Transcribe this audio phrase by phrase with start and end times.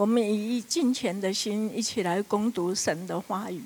[0.00, 3.62] 我们以敬虔的心一起来攻读神的话语。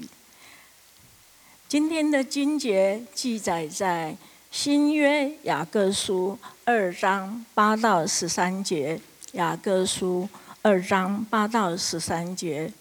[1.68, 4.16] 今天的经节记载在
[4.50, 9.00] 新约雅各书二章八到十三节。
[9.34, 10.28] 雅各书
[10.60, 12.72] 二章八到十三节，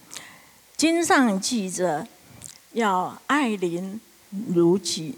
[0.75, 2.07] 经上记着
[2.71, 4.01] 要爱邻
[4.47, 5.15] 如己。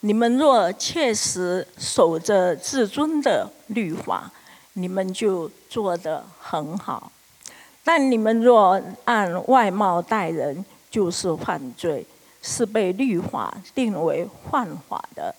[0.00, 4.30] 你们若切实守着至尊的律法，
[4.74, 7.10] 你们就做得很好。
[7.84, 12.06] 但你们若按外貌待人，就是犯罪，
[12.40, 15.34] 是被律法定为犯法的。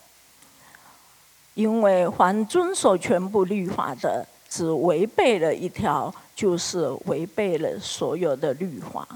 [1.54, 9.06] 因为凡遵守全部律法的，只违背了一条，就是违背了所有的律法。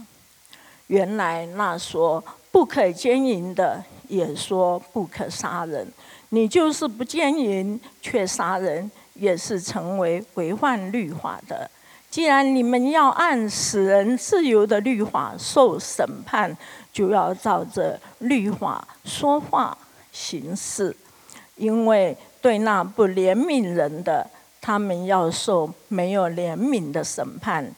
[0.86, 5.86] 原来那说不可奸淫的，也说不可杀人。
[6.30, 11.70] 你就是不奸淫却杀人，也是成为违反律法的。
[12.11, 16.57] 既然你们要按使人自由的律法受审判，
[16.92, 19.77] 就要照着律法说话
[20.11, 20.97] 行事，
[21.56, 24.28] 因为对那不怜悯人的，
[24.61, 27.70] 他们要受没有怜悯的审判，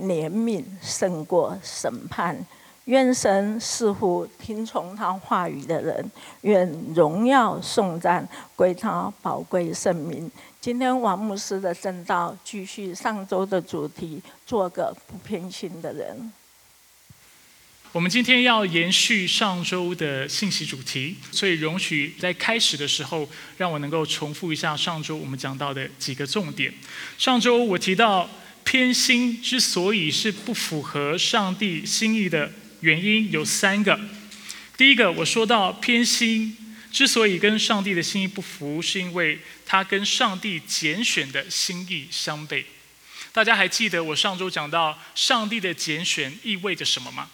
[0.00, 2.44] 怜悯胜过审判。
[2.86, 6.10] 愿神似乎听从他话语的人，
[6.42, 10.30] 愿荣耀颂赞归他宝贵圣名。
[10.66, 16.32] 今天王牧师的正道继续上周的主题，做个不偏心的人。
[17.92, 26.74] 我们今天要延续上周的信息主题，所以容许在开始的时候，让我能够重复一下上周我们讲到的几个重点。
[27.16, 28.28] 上周我提到
[28.64, 32.50] 偏心之所以是不符合上帝心意的。
[32.80, 33.96] 原因有三个。
[34.76, 36.56] 第一个，我说到偏心
[36.96, 42.64] 之所以跟上帝的心意不符，是因为他跟上帝拣选的心意相悖。
[43.32, 47.30] 大家还记得我上周讲到上帝的拣选意味着什么吗？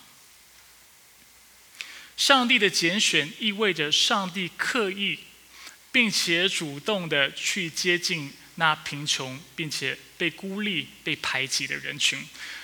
[2.16, 5.20] 上帝的拣选意味着上帝刻意
[5.92, 12.19] 并且主动的去接近那贫穷并且被孤立、被排挤的人群。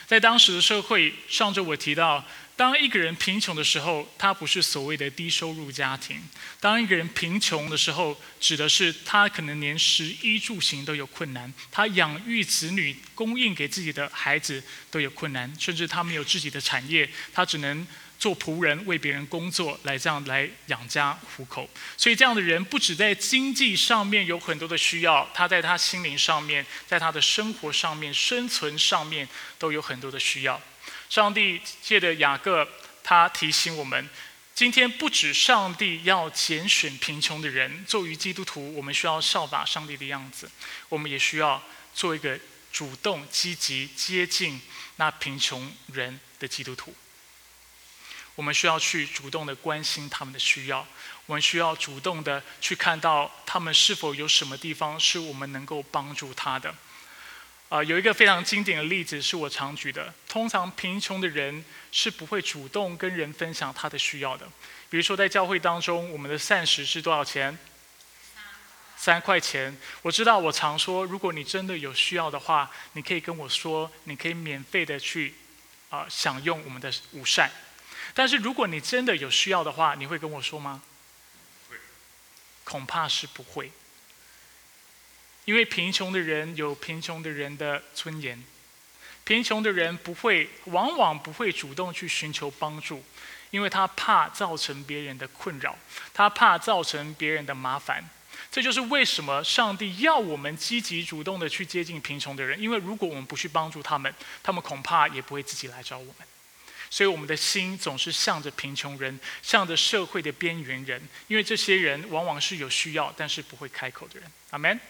[0.08, 2.26] 在当时的社会，上周我提到。
[2.58, 6.18] 当一个人贫穷的时候，他不是所谓的低收入家庭；
[6.58, 14.60] 当一个人贫穷的时候，指的是他可能连食衣住行都有困难，他养育子女、供应给自己的孩子
[14.90, 17.86] 都有困难，甚至他没有自己的产业，他只能
[18.18, 21.70] 做仆人为别人工作，来这样来养家糊口。
[21.96, 29.28] 所以，这样的人不止在经济上面有很多的需要，他在他心灵上面，在他的生活上面、生存上面
[29.60, 30.60] 都有很多的需要。
[31.08, 32.68] 上帝借着雅各，
[33.02, 34.08] 他提醒我们：
[34.54, 40.50] 今天不止上帝要拣选贫穷的人，作为基督徒，我们需要效法上帝的样子，
[40.88, 41.62] 我们也需要
[41.94, 42.38] 做一个
[42.72, 44.60] 主动、积极接近
[44.96, 46.94] 那贫穷人的基督徒。
[48.34, 50.86] 我们需要去主动的关心他们的需要，
[51.26, 56.72] 我们需要主动的去看到他们是否有什么地方是我们能够帮助他的。
[57.68, 60.14] 啊，有一个非常经典的例子是我常举的。
[60.38, 64.48] 通常贫穷的人是不会主动跟人分享他的需要的。
[64.88, 67.58] 比如说在教会当中，我们的膳食是多少钱？
[68.96, 69.76] 三块钱。
[70.00, 75.34] 我知道我常说，如果你真的有需要的话，你可以跟我说，你可以免费的去
[75.90, 77.50] 啊享用我们的午膳。
[78.14, 80.80] 但是如果你真的有需要的话，你会跟我说吗？
[82.62, 83.72] 恐怕是不会。
[85.46, 88.40] 因为贫穷的人有贫穷的人的尊严，
[89.28, 93.04] 贫穷的人不会，往往不会主动去寻求帮助，
[93.50, 95.76] 因为他怕造成别人的困扰，
[96.14, 98.02] 他怕造成别人的麻烦。
[98.50, 104.10] 这就是为什么上帝要我们积极主动的去接近贫穷的人，因为如果我们不去帮助他们，
[104.42, 106.14] 他们恐怕也不会自己来找我们。
[106.88, 114.32] 所以我们的心总是向着贫穷人，向着社会的边缘人，因为这些人往往是有需要但是不会开口的人。
[114.48, 114.80] 阿门。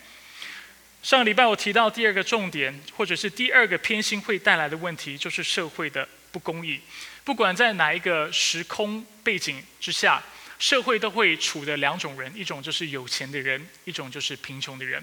[1.02, 6.80] 上个礼拜我提到第二个重点，或者是第二个偏心会带来的问题，就是社会的不公义。
[7.24, 10.22] 不管在哪一个时空背景之下，
[10.58, 15.02] 社会都会处的两种人：一种就是有钱的人，一种就是贫穷的人。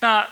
[0.00, 0.28] 那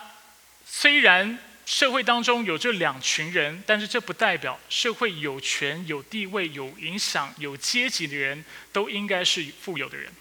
[0.67, 10.13] 虽然社会当中有这两群人，但是这不代表社会有权、有地位、有影响、有阶级的人都应该是富有的人。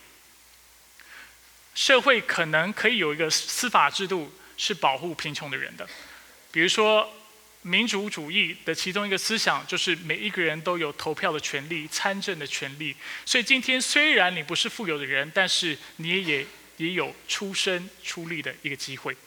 [1.73, 4.31] 社会可能可以有一个司法制度。
[4.61, 5.89] 是保护贫穷的人的，
[6.51, 7.11] 比如说
[7.63, 12.95] 民主主义的其中一个思想就是每一个人都有投票的权利、参政的权利。
[13.25, 16.45] 所以今天虽然你不是富有的人，但是你也
[16.77, 19.17] 也有出身出力的一个机会。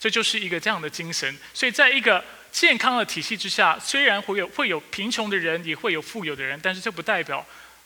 [0.00, 1.36] 这就是一个这样的精神。
[1.52, 7.44] 所以在一个健康的体系之下，虽然会有会有贫穷的人，也会有富有的人，但是这不代表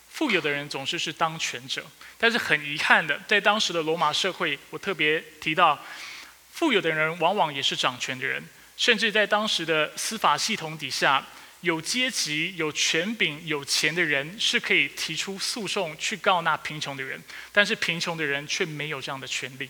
[0.09, 1.85] 富有的人总是是当权者。
[2.17, 5.77] 但是很遗憾的，在当时的罗马社会，我特别提到，
[6.63, 8.41] 富有的人往往也是掌权的人，
[8.77, 11.21] 甚至在当时的司法系统底下，
[11.59, 17.21] 有阶级、有权柄、有钱的人是可以提出诉讼去告那贫穷的人，
[17.51, 19.69] 但是贫穷的人却没有这样的权利。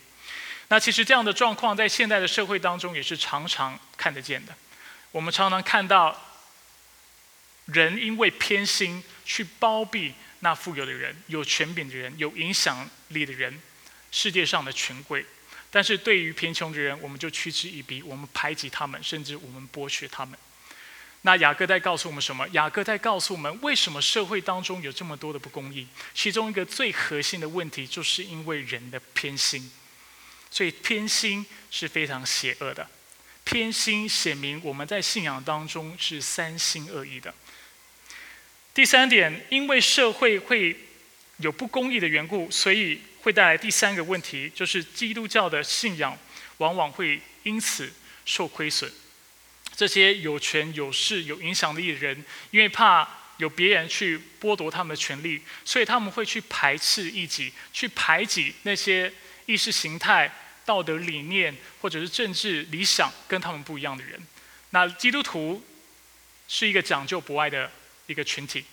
[0.67, 4.55] 那其实这样的状况在现代的社会当中也是常常看得见的。
[5.11, 6.15] 我们常常看到
[7.65, 13.59] 人因为偏心去包庇那富有的人、有权柄的人、有影响力的人、
[14.11, 15.25] 世界上的权贵，
[15.75, 20.37] 但是对于贫穷的人，我们就嗤之以鼻，我们排挤他们，甚至我们剥削他们。
[21.23, 22.47] 那雅各在告诉我们什么？
[22.49, 25.87] 雅各在告诉我们，为什么社会当中有这么多的不公义？
[26.13, 29.71] 其中一个最核心的问题，就是因为人的偏心。
[30.51, 32.87] 所以偏心是非常邪恶的，
[33.43, 37.33] 偏心显明我们在信仰当中是三心二意的。
[38.75, 40.77] 第三点，因为社会会
[41.37, 46.15] 有不公义的缘故，所以会带来第三个问题，就是基督教的信仰
[46.57, 47.91] 往往会因此
[48.25, 48.91] 受亏损。
[49.75, 59.11] 这些有权有势有影响力的人，因为怕有别人去剥夺他们的权利，所以他们会去排斥异己，去排挤那些
[59.47, 60.31] 意识形态。
[60.65, 64.17] 道德理念或者是政治理想跟他们不一样的人，
[64.69, 65.61] 那基督徒
[66.47, 67.69] 是一个讲究博爱的
[68.07, 68.63] 一个群体。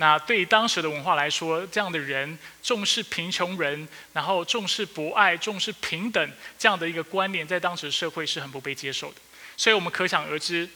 [0.00, 9.16] 那对当时的文化来说，这样的人重视贫穷人，然后重视博爱、重视平等这样的一个观念，在当时社会是很不被接受的。
[9.56, 10.68] 所以我们可想而知，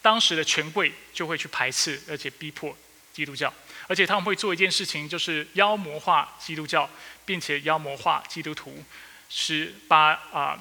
[0.00, 2.76] 当时的权贵就会去排斥而且逼迫
[3.12, 3.52] 基督教。
[3.88, 6.88] 而且他们会做一件事情，就是妖魔化基督教，
[7.24, 8.84] 并且妖魔化基督徒，
[9.28, 10.56] 是把啊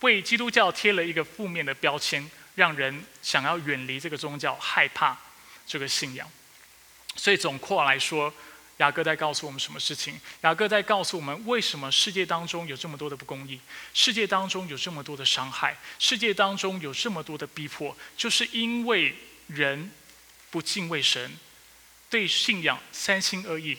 [0.00, 5.18] 为基督教贴了一个负面的标签，让人想要远离这个宗教，害怕
[5.66, 6.30] 这个信仰。
[7.16, 8.32] 所以总括来说，
[8.78, 10.18] 雅各在告诉我们什么事情？
[10.42, 13.60] 雅各在告诉我们，为什么世界当中有这么多的不公义，
[13.92, 19.14] 世界当中有这么多的伤害，世界当中有这么多的逼迫，就是因为
[19.48, 19.90] 人
[20.50, 21.36] 不敬畏神。
[22.08, 23.78] 对信仰三心二意，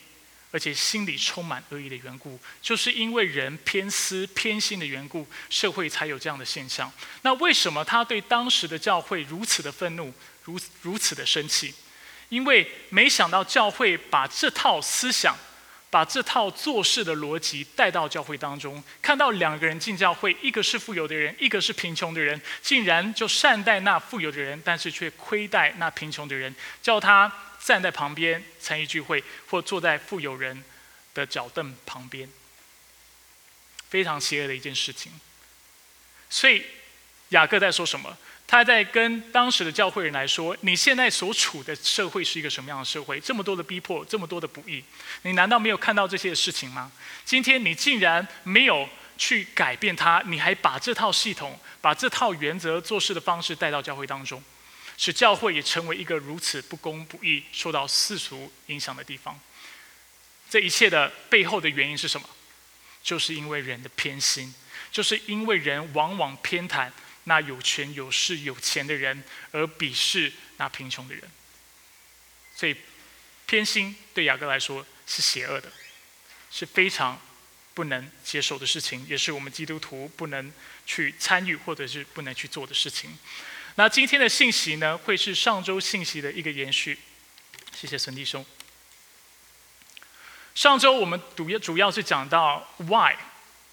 [0.52, 6.90] 而且心里充满恶意的缘故，就是因为人偏私偏心的缘故，社会才有这样的现象。
[7.24, 10.14] 那为什么他对当时的教会如此的愤怒，
[10.46, 11.74] 如如此的生气？
[12.32, 15.38] 因为没想到教会把这套思想，
[15.90, 27.32] 把这套做事的逻辑带到教会当中，看到两个人进教会，一个是富有的人，一个是贫穷的人，竟然就善待那富有的人，但是却亏待那贫穷的人，叫他。
[27.64, 30.64] 站在旁边参与聚会，或坐在富有人
[31.14, 32.28] 的脚凳旁边，
[33.88, 35.12] 非常邪恶的一件事情。
[36.28, 36.66] 所以
[37.30, 38.18] 雅各在说什么？
[38.52, 43.18] 他在跟当时的教会人来说：“你现在所处的社会是一个什么样的社会？
[43.18, 44.84] 这么多的逼迫，这么多的不义，
[45.22, 46.92] 你难道没有看到这些事情吗？
[47.24, 54.44] 今天你竟然没有去改变它，你还把这套系统、把这套原则做事的方式带到教会当中。”
[54.98, 59.40] 使教会也成为一个如此不公不义、受到世俗影响的地方。
[60.50, 62.28] 这一切的背后的原因是什么？
[63.02, 64.54] 就是因为人的偏心，
[64.92, 66.90] 就是因为人往往偏袒
[67.26, 71.24] 那有权有势有钱的人，而鄙视那贫穷的人。
[72.56, 72.76] 所以，
[73.46, 75.72] 偏心对雅各来说是邪恶的，
[76.52, 77.20] 是非常
[77.74, 80.52] 不能接受的事情，也是我们基督徒不能
[80.86, 83.18] 去参与或者是不能去做的事情。
[83.76, 87.00] 那今天的信息呢，会是上周信息的一个延续。
[87.74, 88.46] 谢谢孙弟兄。
[90.54, 93.16] 上周我们主要主要是讲到 why，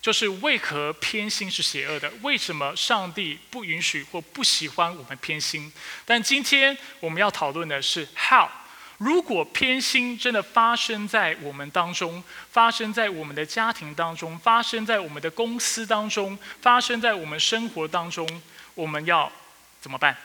[0.00, 5.72] 就是为何偏心是邪恶的，为什么上帝不允许或不喜欢我们偏心。
[6.04, 8.48] 但今天我们要讨论的是 how，
[8.98, 18.42] 如果偏心真的发生在我们当中，发生在我们的家庭当中，发生在我们的公司当中，发生在我们生活当中，
[18.74, 19.30] 我们要。
[19.80, 20.16] 怎么办？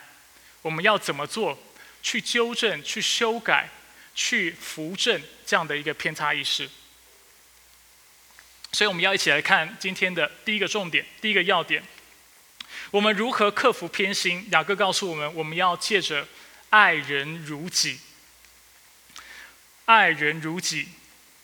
[0.62, 1.56] 我们要怎么做
[2.02, 3.68] 去纠正、去修改、
[4.12, 6.68] 去扶正这样的一个偏差意识？
[8.74, 11.80] 所以我们要一起来看今天的第一个重点、第一个要点：
[12.90, 14.48] 我们如何克服偏心？
[14.50, 16.26] 雅各告诉我们，我们要借着
[16.70, 18.00] 爱人如己，
[19.84, 20.88] 爱人如己。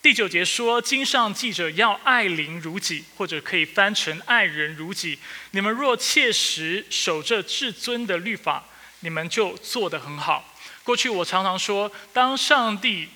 [0.01, 5.17] 第九节说：“经上记着要爱邻如己，或者可以翻成爱人如己。
[5.51, 8.65] 你们若切实守着至尊的律法，
[8.99, 13.07] 你们就做得很好。”过去我常常说，当上帝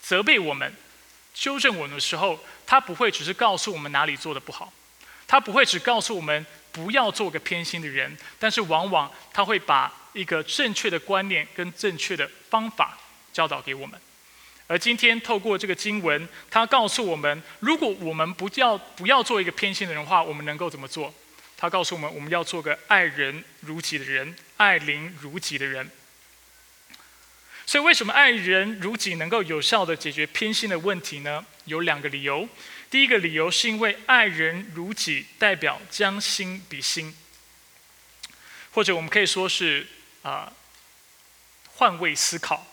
[0.00, 0.72] 责备我们、
[1.34, 2.38] 纠正我们的时候，
[2.68, 4.70] 他不会只是告诉我们哪里做的不好，
[5.26, 12.98] 他不会只告诉我们不要做个偏心的人，但是往往他会把一个正确的观念跟正确的方法
[13.32, 13.98] 教导给我们。
[14.66, 21.14] 而今天透过这个经文，他告诉我们，如果我们不要不要做一个偏心的人的话，我们能够怎么做？
[21.56, 25.90] 他告诉我们，我们要做个爱人如己的人，爱邻如己的人。
[27.64, 31.44] 所以，为什么爱人如己能够有效的解决偏心的问题呢？
[31.68, 32.48] 有两个理由。
[32.90, 37.14] 第一个理由是因为爱人如己代表将心比心，
[38.72, 39.86] 或者我们可以说是
[40.22, 40.52] 啊
[41.74, 42.66] 换位思考。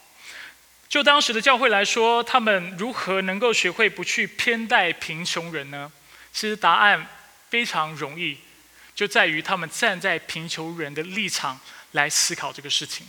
[0.88, 5.92] 就当时的教会来说，他们如何能够学会不去偏待贫穷人呢？
[6.32, 7.08] 其实答案
[7.50, 8.38] 非常容易，
[8.94, 11.60] 就在于他们站在贫穷人的立场
[11.92, 13.06] 来思考这个事情。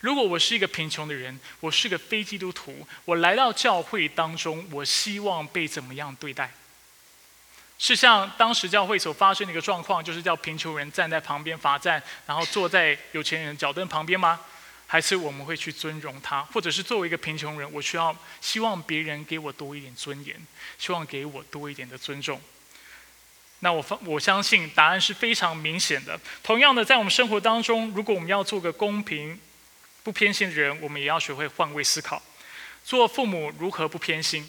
[0.00, 6.50] 如果我是一个贫穷的人，我是个非基督徒，我来到教会当中，我希望被怎么样对待？
[7.78, 14.40] 是像当时教会所发生的一个状况，就是叫贫穷人站在旁边罚站，然后坐在有钱人脚凳旁边吗？
[14.86, 20.36] 还是我们会去尊荣他，或者是作为一个贫穷人，我需要希望别人给我多一点尊严，
[20.78, 22.40] 希望给我多一点的尊重。
[23.58, 26.18] 那我方我相信答案是非常明显的。
[26.42, 29.38] 同样的，在我们生活当中，如果我们要做个公平、
[30.06, 32.22] 不偏心的人，我们也要学会换位思考。
[32.84, 34.48] 做父母如何不偏心？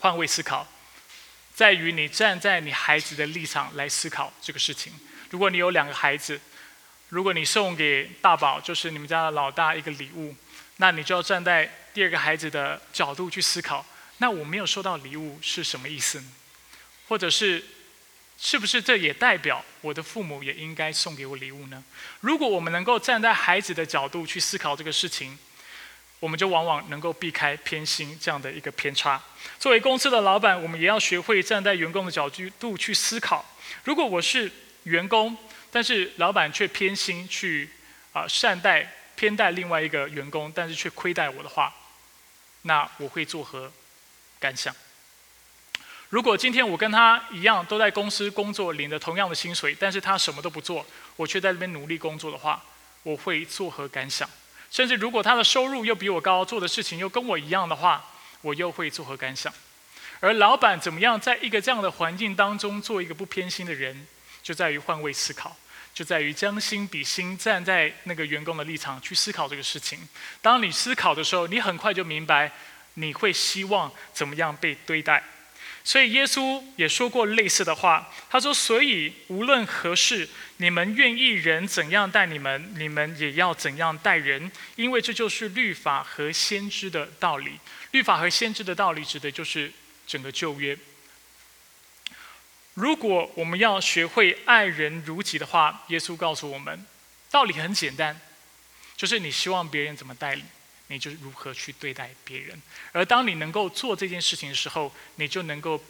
[0.00, 0.68] 换位思考，
[1.54, 4.92] 在于你站在你孩子的立场来思考这个事情。
[5.30, 6.38] 如果你有两个孩子，
[7.08, 10.36] 如果你送给大宝，就是你们家的老大一个礼物，
[10.76, 13.86] 那你就要站在第二个孩子的角度去思考。
[14.18, 16.22] 那我没有收到礼物是什么意思？
[17.08, 17.64] 或者是，
[18.38, 21.82] 是不是这也代表我的父母也应该送给我礼物呢？
[22.20, 25.38] 如果我们能够站在孩子的角度去思考这个事情，
[26.20, 29.22] 我们就往往能够避开偏心这样的一个偏差。
[29.58, 32.28] 作为公司的老板，我们也要学会站在员工的角
[32.58, 33.44] 度去思考。
[33.84, 34.50] 如果我是
[34.84, 35.36] 员工，
[35.70, 37.68] 但是老板却偏心去
[38.12, 41.74] 啊善待偏待另外一个员工，但是却亏待我的话，
[42.62, 43.72] 那我会作何
[44.38, 44.74] 感想？
[46.16, 50.82] 如果今天我跟他一样都在公司工作，领着同样的薪水，但是他什么都不做，
[51.14, 52.64] 我却在这边努力工作的话，
[53.02, 54.26] 我会作何感想？
[54.70, 58.02] 甚至如果他的收入又比我高，做的事情又跟我一样的话，
[58.40, 59.52] 我又会作何感想？
[60.20, 64.06] 而老板怎么样在一个这样的环境当中做一个不偏心的人，
[64.42, 65.54] 就在于换位思考。
[65.92, 70.08] 就在于将心比心，站在那个员工的立场去思考这个事情。
[70.40, 72.50] 当你思考的时候，你很快就明白
[72.94, 75.22] 你会希望怎么样被对待。
[75.86, 87.60] 所以耶稣也说过类似的话，他说：“所以无论何事，你们愿意人怎样待你们，你们也要怎样待人，因为这就是律法和先知的道理。
[87.92, 89.72] 律法和先知的道理，指的就是
[90.08, 90.76] 整个旧约。”
[92.74, 96.84] 如果我们要学会爱人如己的话，耶稣告诉我们，
[97.30, 98.20] 道理很简单，
[98.96, 100.42] 就是你希望别人怎么待你，
[100.88, 102.60] 你就如何去对待别人。
[102.92, 105.82] 而当你能够做这件事情的时候，你就能够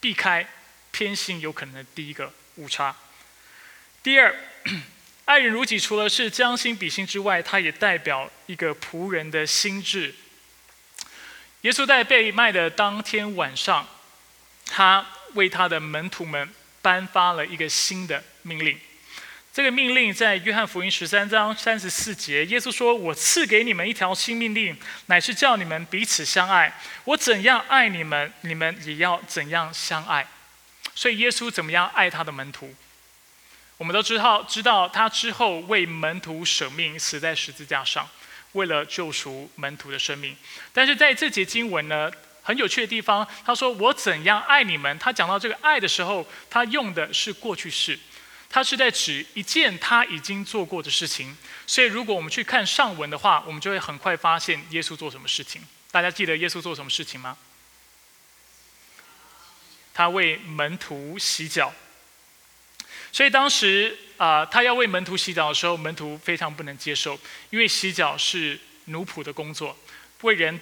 [0.00, 0.46] 避开
[0.90, 2.96] 偏心有可能的第一个误差。
[4.02, 4.34] 第二，
[5.26, 10.14] 爱人如己，除了是将心比心之外，它也代表一个仆人的心智。
[11.62, 13.88] 耶稣在被卖的当天晚上，
[14.66, 15.06] 他。
[15.34, 18.76] 为他的门徒们颁发了一个新的命令。
[19.52, 24.76] 这个命令在约翰福音十三章三十四节，耶稣说：“我赐给你们一条新命令，
[25.06, 26.72] 乃是叫你们彼此相爱。
[27.04, 30.24] 我怎样爱你们，你们也要怎样相爱。”
[30.94, 32.72] 所以耶稣怎么样爱他的门徒？
[33.76, 38.08] 我们都知道，知道他之后为门徒舍命，死在十字架上，
[38.52, 40.36] 为了救赎门徒的生命。
[40.72, 42.08] 但是在这节经文呢？
[42.42, 47.96] 很有趣的地方，他说：“我怎样爱你们？”他讲到这个爱的时候，他用的是过去式，
[48.50, 51.36] 他是在指一件他已经做过的事情。
[51.66, 55.62] 所以，如果我们去看上文的话，我们就会很快发现耶稣做什么事情。
[55.90, 57.38] 大家记得耶稣做什么事情吗？
[59.94, 61.72] 他为门徒洗脚。
[63.12, 67.18] 所以当时啊，他要为门徒洗脚的时候，门徒非常不能接受，
[67.50, 69.78] 因为洗脚是奴仆的工作，
[70.22, 70.60] 为人。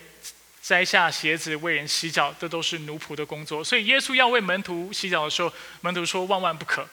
[0.60, 3.64] 摘下鞋子为人洗脚，这都是奴仆的工作。
[3.64, 6.86] 所以耶稣要为门徒洗脚的时候，门徒说万万不可，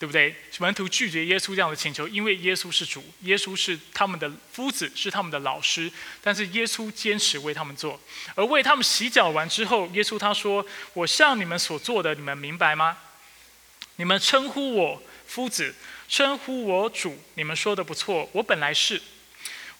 [0.00, 0.34] 对不对？
[0.58, 5.92] 门徒拒绝耶稣这样的请求，因为耶稣是主，耶稣是他们的夫子，是他们的老师。
[6.22, 8.00] 但是耶稣坚持为他们做，
[8.34, 12.96] 而为他们洗脚完之后，耶稣他说：“我向你们所做的，你们明白吗？
[13.96, 15.74] 你们称呼我夫子，
[16.08, 18.28] 称呼我主，你们说的不错。
[18.32, 19.00] 我本来是，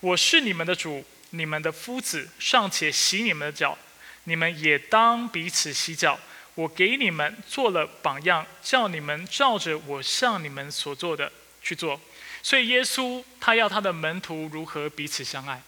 [0.00, 3.78] 我是你们的主。”你们的夫子尚且洗你们的脚，
[4.24, 6.18] 你们也当彼此洗脚。
[6.61, 11.99] 我给你们做了榜样，叫你们照着我向你们所做的去做。
[12.43, 15.62] 所以耶稣他要他的门徒如何彼此相爱。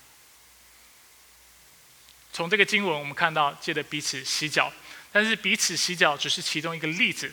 [2.30, 4.70] 从这个经文我们看到，借着彼此洗脚，
[5.10, 7.32] 但是彼此洗脚只是其中一个例子。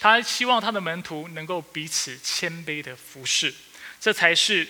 [0.00, 3.52] 他希望他的门徒能够彼此谦卑的服侍，
[4.00, 4.68] 这才是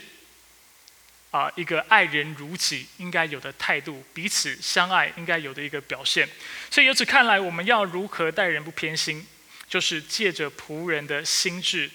[1.33, 6.29] 啊一个爱人如己应该有的态度，彼此相爱应该有的一个表现。
[6.71, 9.27] 所以由此看来，我们要如何待人不偏心，
[9.69, 11.91] 就是借着仆人的心智。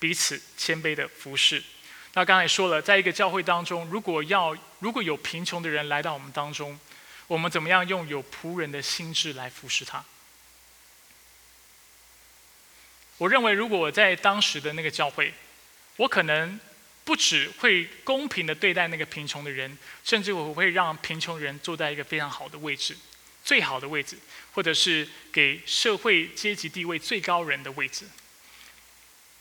[0.00, 1.62] 彼此谦卑的服侍。
[2.12, 6.78] 那刚才说了，在一个教会当中，如果要如果有贫穷的人来到我们当中，
[7.26, 10.04] 我们怎么样用有仆人的心智来服侍他？
[13.16, 15.32] 我认为，如果我在当时的那个教会，
[15.96, 16.60] 我可能
[17.04, 22.96] 不只会公平的对待那个贫穷的人，甚至我会让贫穷人坐在一个非常好的位置，
[23.44, 24.18] 最好的位置，
[24.52, 28.06] 或者是给社会阶级地位最高人的位置。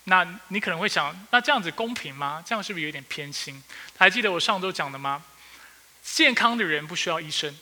[0.05, 2.43] 那你可能会想，那这样子公平吗？
[2.45, 3.63] 这样是不是有点偏心？
[3.97, 5.23] 还记得我上周讲的吗？
[6.03, 7.57] 健康的人不需要医生，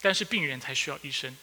[0.00, 1.36] 但是病人才需要医生。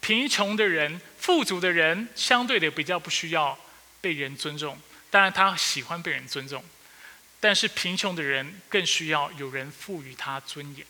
[0.00, 3.58] 贫穷的人、富足的人，相对的比较不需要
[4.02, 4.78] 被人尊重，
[5.10, 6.62] 当然他喜欢被人尊重，
[7.40, 10.86] 但是贫穷的人更需要有人赋予他尊严。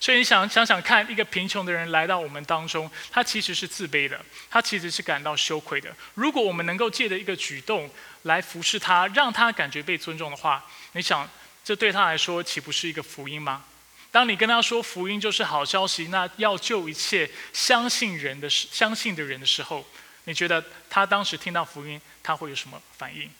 [0.00, 4.20] 所以你想想想看，一个贫穷的人来到我们当中，他其实是自卑的，
[4.50, 5.94] 他其实是感到羞愧的。
[6.14, 7.88] 如果我们能够借着一个举动
[8.22, 11.28] 来服侍他，让他感觉被尊重的话，你想
[11.62, 13.64] 这对他来说岂不是一个福音吗？
[14.10, 19.86] 当你跟他说福音就是好消息，那要救一切相信人的相信的人的时候，
[20.24, 23.30] 你觉得他当时听到福音他会有什么反应？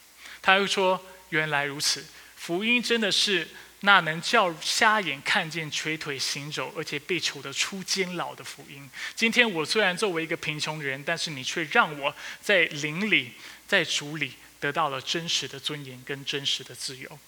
[0.41, 2.07] 他会说：原来如此，
[2.43, 3.47] 福音真的是。
[3.85, 8.89] 那能叫瞎眼看见、瘸腿行走，而且被囚的出监牢的福音。
[9.17, 13.33] 今天我虽然作为一个贫穷人，但是你却让我在灵里、
[13.67, 17.19] 在主里得到了真实的尊严跟真实的自由。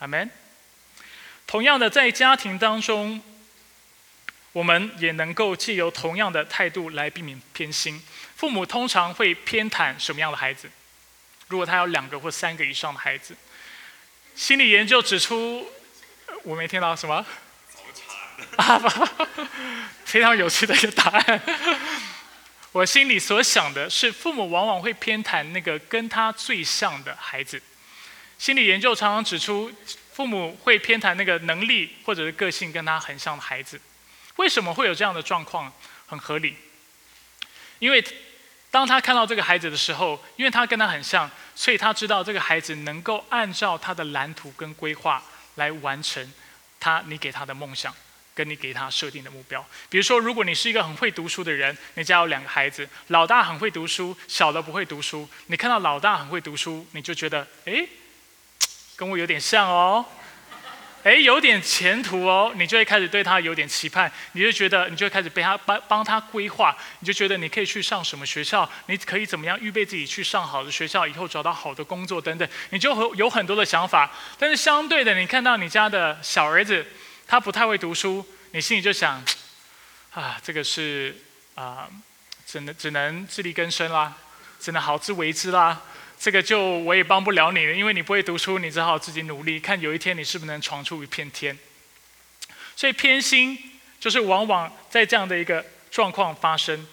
[0.00, 0.30] 阿门。
[1.46, 3.22] 同样的，在家庭当中，
[4.52, 8.02] 我们也能够借由同样的态度来避免偏心。
[8.36, 10.70] 父母通常会偏袒什么样的孩子？
[11.48, 13.34] 如果他有两个或三个以上的孩子，
[14.34, 15.68] 心理研究指出。
[16.44, 17.24] 我没听到什么？
[18.56, 18.78] 啊，
[20.04, 21.40] 非常有趣的一个答案。
[22.72, 27.62] 我心里所想的是，父母往往会偏袒那个跟他最像的孩子。
[28.38, 29.70] 心理研究常常指出，
[30.12, 33.80] 父母会偏袒那个能力或者是个性跟他很像的孩子。
[34.36, 35.72] 为什么会有这样的状况？
[36.06, 36.56] 很合理。
[37.78, 38.04] 因为
[38.72, 45.22] 当他看到这个孩子的时候，因为他跟他很像，所以他知道这个孩子能够按照他的蓝图跟规划。
[45.56, 46.32] 来完成
[46.80, 47.94] 他你给他的梦想，
[48.34, 49.62] 跟你给他设定的目标。
[49.90, 55.28] 比如说，如果你是一个很会读书的人，你家有两个孩子，老大很会读书，小的不会读书。
[55.48, 57.86] 你看到老大很会读书，你就觉得，哎，
[58.96, 60.02] 跟我有点像哦。
[61.02, 74.10] 哎，有点前途哦，你就会开始对他有点期盼，你就觉得，你就会开始被他帮帮他规划，你就觉得你可以去上什么学校，你可以怎么样预备自己去上好的学校，以后找到好的工作等等，你就有有很多的想法。
[74.38, 76.86] 但是相对的，你看到你家的小儿子，
[77.26, 79.24] 他不太会读书，你心里就想，
[80.12, 81.16] 啊，这个是
[81.56, 81.88] 啊，
[82.46, 84.14] 只能只能自力更生啦，
[84.60, 85.80] 只能好自为之啦。
[86.22, 91.58] 这个就我也帮不了你了，因为你不会读书，你只好自己努力，看有一天你是不是能闯出一片天。
[92.76, 93.58] 所以偏心
[93.98, 96.86] 就是往往在这样的一个状况发生。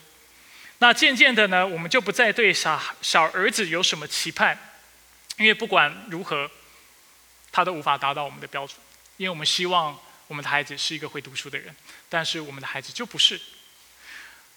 [0.79, 4.57] 那渐渐的呢，我们就不再对小小儿子有什么期盼，
[5.37, 6.49] 因为不管如何，
[7.51, 8.79] 他都无法达到我们的标准，
[9.17, 11.75] 因为我们希望我们的孩子是一个会读书的人，
[12.09, 13.39] 但是我们的孩子就不是。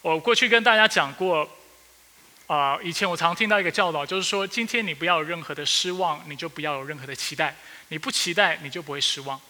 [0.00, 1.58] 我过去跟大家讲过。
[2.52, 7.56] 啊，以前我常听到一个教导，就是说，今天你不要有任何的失望，你就不要有任何的期待。
[7.88, 9.40] 你不期待，你就不会失望。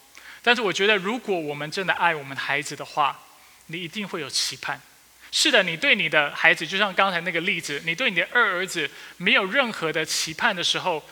[0.40, 3.18] 但是我觉得，如果我们真的爱我们的孩子的话，
[3.66, 4.80] 你一定会有期盼。
[5.32, 11.02] 是的，你对你的孩子，就像刚才那个例子，你对你的二儿子没有任何的期盼的时候，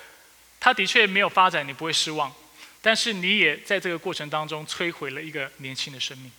[0.61, 2.33] 他的确没有发展，你不会失望。
[2.81, 6.31] 但是你也在这个过程当中摧毁了一个年轻的生命。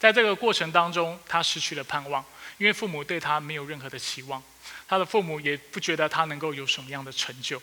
[0.00, 2.24] 在这个过程当中，他失去了盼望。
[2.58, 4.42] 因为父母对他没有任何的期望，
[4.86, 7.60] 他的父母也不觉得他能够有什么样的成就。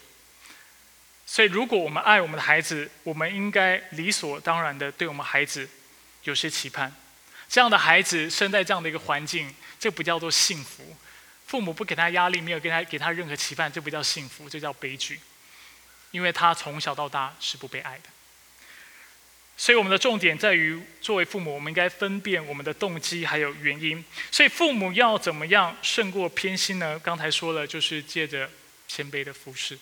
[1.25, 5.69] 所以，如果我们爱我们的孩子，我们应该理所当然的对我们孩子
[6.23, 6.93] 有些期盼。
[7.47, 10.95] 这样的孩子生在这样的一个环境，这不叫做幸福。
[11.47, 15.19] 父母不给他压力，没有给他给他任何期盼，这不叫幸福，这叫悲剧。
[16.12, 18.04] 因为他从小到大是不被爱的。
[19.62, 24.04] 所以我们的重点在于，作为父母，我们应该分辨我们的动机还有原因。
[24.32, 26.97] 所以父母要怎么样胜过偏心呢？
[26.97, 28.50] 刚才说了，就是借着
[28.88, 29.78] 谦卑的服饰。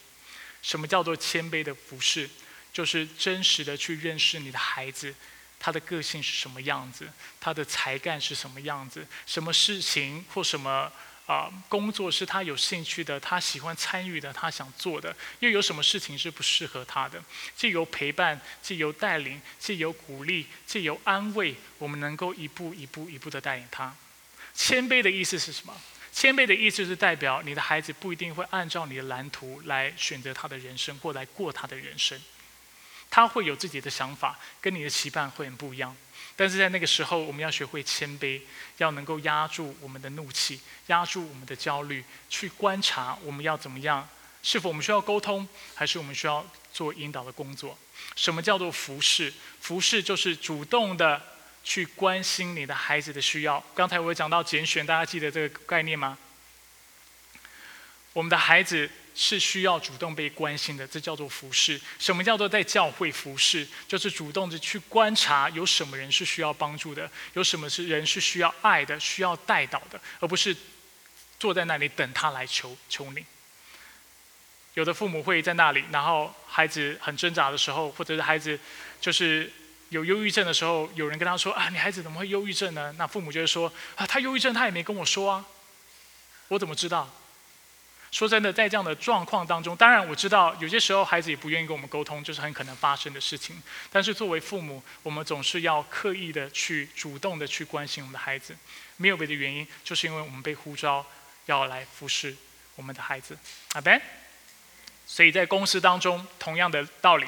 [0.62, 2.30] 什么叫做谦卑的服饰？
[2.74, 5.16] 就是真实的去认识你的孩子，
[5.58, 7.08] 他的个性是什么样子，
[7.40, 10.92] 他的才干是什么样子，什么事情或什么。
[11.30, 17.24] 啊，工作是他有兴趣的，他喜欢参与的，他想做的，又有什么事情是不适合他的？
[17.56, 23.96] 既由陪伴，既由带领，既由鼓励，既由安慰，我们能够一步一步一步的带领他。
[24.56, 25.80] 谦卑的意思是什么？
[26.12, 32.20] 谦卑的意思是代表你的孩子不一定会按照你的蓝图来选择他的人生或来过他的人生，
[33.12, 35.96] 他会有自己的想法，跟你的期盼会很不一样。
[36.40, 38.40] 但是在那个时候，我们要学会谦卑，
[38.78, 44.08] 要能够压住我们的怒气，压住我们的焦虑，去观察我们要怎么样，
[44.42, 47.78] 是否我们需要沟通，还是我们需要做引导的工作？
[48.16, 49.34] 什么叫做服侍？
[49.60, 51.22] 服侍就是主动的
[51.62, 53.62] 去关心你的孩子的需要。
[53.76, 56.18] 刚才我有讲到拣选，大家记得这个概念吗？
[58.14, 58.90] 我们的孩子。
[59.22, 61.78] 是需要主动被关心的，这叫做服侍。
[62.00, 63.68] 什么叫做在教会服侍？
[63.86, 70.56] 就是主动的去观察有什么人是需要帮助的，有什么是人是需要爱的、需要带导的，而不是
[71.38, 73.26] 坐在那里等他来求求你。
[74.76, 78.58] 有的父母会在那里，然后孩子很挣扎的时候，或者是孩子
[79.02, 79.52] 就是
[79.90, 85.46] 有忧郁症的时候，有人跟他说：“啊，你孩子怎么会忧郁症呢？”那父母就会说：“啊，他忧郁症，他也没跟我说啊，
[86.48, 87.14] 我怎么知道？”
[88.12, 93.62] 说真的，在这样的状况当中，当然我知道有些时候孩子也不愿意跟我们沟通，就是很可能发生的事情。
[93.92, 98.56] 但是作为父母，我们总是要刻意的去主动的去关心我们的孩子，
[98.98, 101.06] 没有别的原因，就是因为我们被呼召
[101.46, 102.36] 要来服侍
[102.76, 103.38] 我们的孩子。
[103.74, 104.02] 阿们
[105.06, 107.28] 所以在公司当中，同样的道理。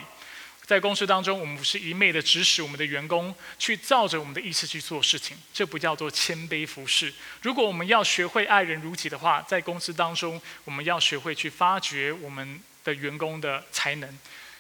[0.72, 7.14] 在公司当中，我们不是一昧的指使我们的员工去照着我们的意思去做事情，这不叫做谦卑服侍。
[7.42, 14.18] 如果我们要学会爱人如己的话，在公司当中，我们要学会去发掘我们的员工的才能，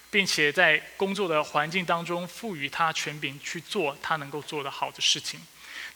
[0.10, 5.40] 并且在工作的环境当中赋予他权柄去做他能够做得好的事情。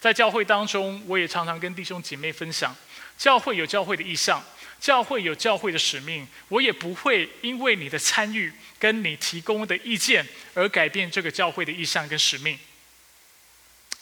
[0.00, 2.74] 在教会当中，我也常常跟弟兄姐妹分享，
[3.18, 4.42] 教会有教会的意向。
[4.80, 12.58] 教会有教会的使命，我也不会因为你的参与跟你提供的意见而改变这个教会的意向跟使命。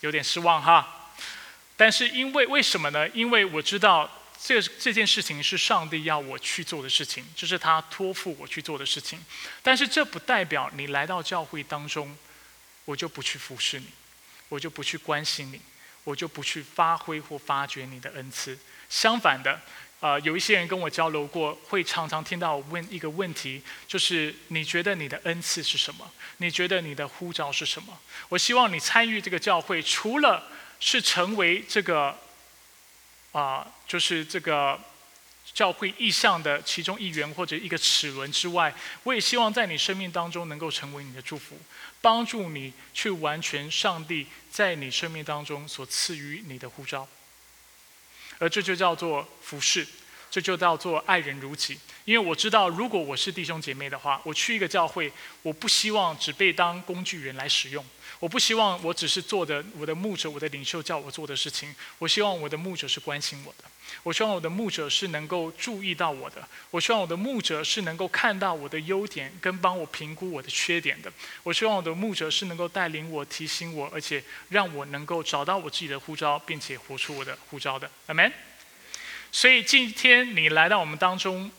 [0.00, 1.14] 有点失望哈，
[1.76, 3.08] 但是因为为什么呢？
[3.10, 9.18] 因为我知道这这件事情是上帝要我去做的事情，这是他托付我去做的事情。
[9.62, 12.14] 但是这不代表你来到教会当中，
[12.84, 13.86] 我就不去服侍你，
[14.50, 15.58] 我就不去关心你，
[16.02, 18.58] 我就不去发挥或发掘你的恩赐。
[18.90, 19.58] 相反的。
[20.00, 26.10] 呃，有一些人跟我交流过，会常常听到我问一个问题，就是你觉得你的恩赐是什么？
[26.38, 27.98] 你觉得你的呼召是什么？
[28.28, 30.46] 我希望你参与这个教会，除了
[30.78, 32.18] 是成为这个
[33.32, 34.78] 啊，就是这个
[35.54, 41.56] 教会意向的其中一员或者一个齿轮之外，我也希望在你生命当中能够成为你的祝福，
[42.02, 47.08] 帮助你去完全上帝在你生命当中所赐予你的呼召。
[48.38, 49.86] 而这就叫做服侍，
[50.30, 51.78] 这就叫做爱人如己。
[52.04, 55.10] 因为我知道，如果我是弟兄姐妹的话，我去一个教会，
[55.42, 57.84] 我不希望只被当工具人来使用。
[58.20, 61.74] 我不希望我只是做的我的牧者、我的领袖叫我做的事情。
[61.98, 63.64] 我希望我的牧者是关心我的，
[64.02, 71.12] 我希望我的牧者是能够注意到我的，我希望我的牧者是能够看到我的优点跟帮我评估我的缺点的。
[71.42, 77.90] 我希望我的牧者是能够带领我、提醒我，而且让我能够找到我自己的呼召，并且活出我的呼召的。
[78.08, 78.32] Amen。
[79.32, 81.50] 所以今天你来到我们当中，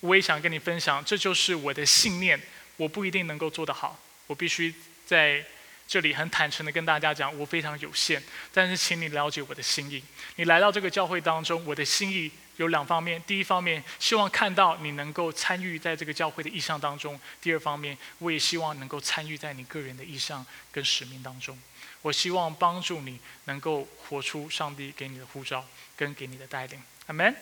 [0.00, 2.40] 我也想跟你分享，这就是我的信念。
[2.76, 4.74] 我不一定能够做得好，我必须
[5.06, 5.44] 在。
[5.86, 8.20] 这里很坦诚的跟大家讲，我非常有限，
[8.52, 10.02] 但是请你了解我的心意。
[10.34, 21.56] 你来到这个教会当中，我的心意有两方面：第一方面，希望看到你能够参与在这个教会的意向当中；第二方面，我也希望能够参与在你个人的意向跟使命当中。
[22.02, 25.64] 我希望帮助你能够活出上帝给你的呼召
[25.96, 26.82] 跟给你的带领。
[27.06, 27.34] 阿门。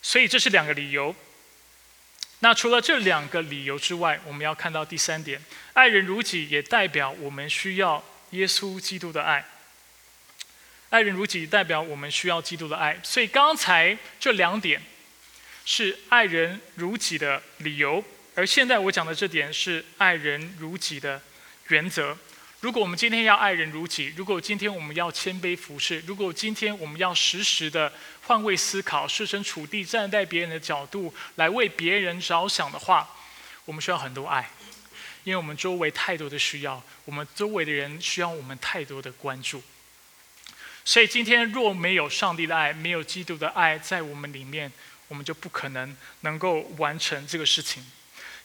[0.00, 1.14] 所以这是两个理由。
[2.44, 5.40] 那除了这两个理由之外，我们要看到第三点：
[5.74, 9.44] 爱人如己，也代表我们需要耶稣基督的爱。
[10.90, 12.98] 爱人如己，代表我们需要基督的爱。
[13.04, 14.82] 所以刚才这两点
[15.64, 21.22] 是爱人如己的理由，而现在我讲的这点是爱人如己的
[21.68, 22.18] 原则。
[22.62, 33.10] 如果我们今天要爱人如己，如果今天我们要谦卑服侍，如果今天我们要时时的换位思考、设身处地站在别人的角度来为别人着想的话，
[33.64, 34.48] 我们需要很多爱。
[35.24, 39.60] 因为我们周围太多的需要，我们周围的人需要我们太多的关注。
[40.84, 44.70] 所以今天若没有上帝的爱，没有基督的爱在我们里面，
[45.08, 47.84] 我们就不可能能够完成这个事情。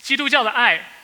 [0.02, 0.97] 基督教的爱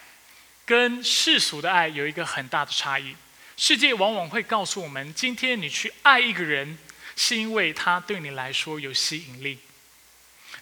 [0.65, 3.15] 跟世俗的爱有一个很大的差异。
[3.55, 6.77] 世界往往会告诉我们，今天你去爱一个人，
[7.15, 9.59] 是因为他对你来说有吸引力。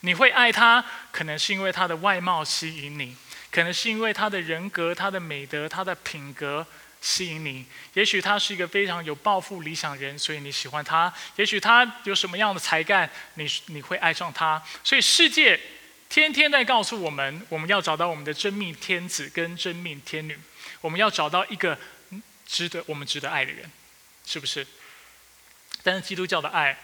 [0.02, 3.16] 你会爱他，可能是因为他的外貌吸引你，
[3.52, 6.66] 可能是因为他的人格、他的美德、他的品格。
[7.04, 14.62] 吸引你，也许他是一个非常有抱负、理想人，所以你喜欢他；也许他有什么样的才干，你你会爱上他。
[14.84, 15.60] 所以世界
[16.12, 20.38] 天天在告诉我们，我们要找到我们的真命天子跟真命天女，
[20.82, 21.80] 我们要找到一个
[22.46, 23.72] 值得我们值得爱的人，
[24.26, 24.68] 是不是？
[25.84, 26.78] 但是基督教的爱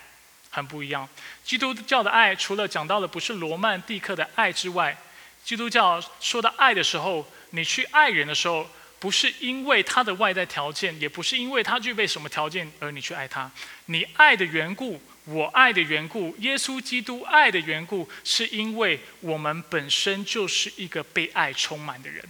[0.50, 1.10] 很不一样。
[1.44, 4.98] 基督教的爱除了讲到的不是罗曼蒂克的爱之外，
[5.44, 8.66] 基督教说到爱的时候，你去爱人的时候。
[9.00, 13.52] 不是因为他的外在条件，也不是因为他具备什么条件而你去爱他。
[13.86, 22.24] 你爱的缘故，我爱的缘故，耶稣基督爱的缘故，是因为我们本身就是一个被爱充满的人，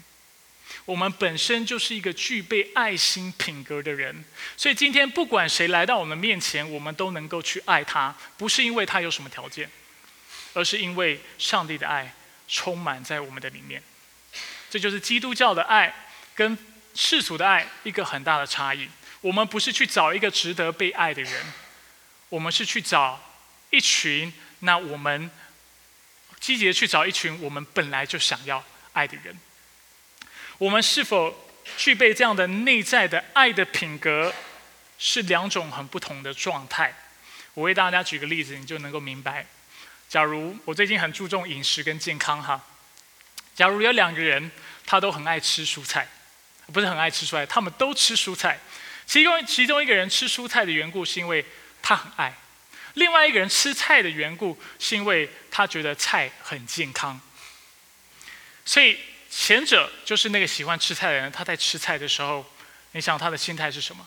[0.86, 4.26] 我们本身就是一个具备爱心品格的人。
[4.56, 9.70] 所以今天不管谁来到我们面前，我们都能够去爱他，不是因为他有什么条件，
[10.54, 12.14] 而是因为上帝的爱
[12.48, 13.82] 充满在我们的里面。
[14.70, 15.94] 这就是基督教的爱。
[16.38, 16.56] 跟
[16.94, 18.88] 世俗的爱一个很大的差异，
[19.22, 21.34] 我们不是去找一个值得被爱的人，
[22.30, 23.20] 我们是去找
[23.70, 25.30] 一群那我们
[26.40, 28.64] 积极的去找一群我们本来就想要
[28.94, 29.38] 爱的人。
[30.58, 34.34] 我们是否具备这样的内在的爱的品格，
[34.98, 36.94] 是两种很不同的状态。
[37.54, 39.46] 我为大家举个例子，你就能够明白。
[40.10, 42.64] 假如我最近很注重饮食跟健康哈，
[43.56, 44.52] 假如有两个人，
[44.86, 46.08] 他都很爱吃蔬菜。
[46.74, 48.60] 不是很爱吃蔬菜，他们都吃蔬菜。
[49.06, 51.46] 其中其中一个人吃蔬菜的缘故，是因为
[51.88, 52.34] 他很爱；
[52.96, 57.18] 另外一个人吃菜的缘故，是因为他觉得菜很健康。
[58.66, 59.00] 所以
[59.32, 62.46] 前者就是那个喜欢吃菜的人，他在吃菜的时候，
[62.92, 64.06] 你想他的心态是什么？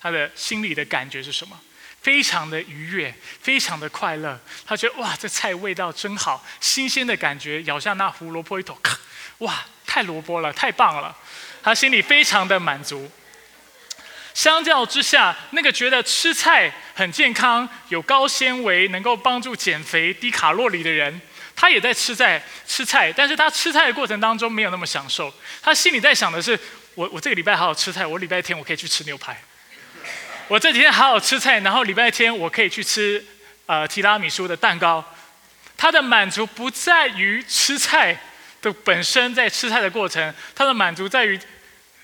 [0.00, 1.60] 他的心里的感觉是什么？
[2.00, 4.40] 非常的愉悦，非常的快乐。
[4.64, 8.98] 他觉得哇，这菜味道真好，新鲜的感觉，咬下那胡萝卜一口，咔，
[9.40, 11.14] 哇，太萝卜了，太棒了。
[11.62, 13.10] 他心里非常的满足。
[14.38, 21.20] 相较之下，那个觉得吃菜很健康、有高纤维、能够帮助减肥、低卡路里的人，
[21.56, 25.34] 他也在吃菜吃菜，但是他吃菜的过程当中没有那么享受。
[25.60, 26.56] 他心里在想的是：
[26.94, 29.36] 我我这个礼拜好好吃菜，我礼拜天我可以去吃牛排。
[30.46, 33.26] 我这几天好好吃菜，然后礼拜天我可以去吃
[33.66, 35.04] 呃提拉米苏的蛋糕。
[35.76, 38.16] 他的满足不在于吃菜。
[38.60, 41.38] 的本身在吃菜的过程，他的满足在于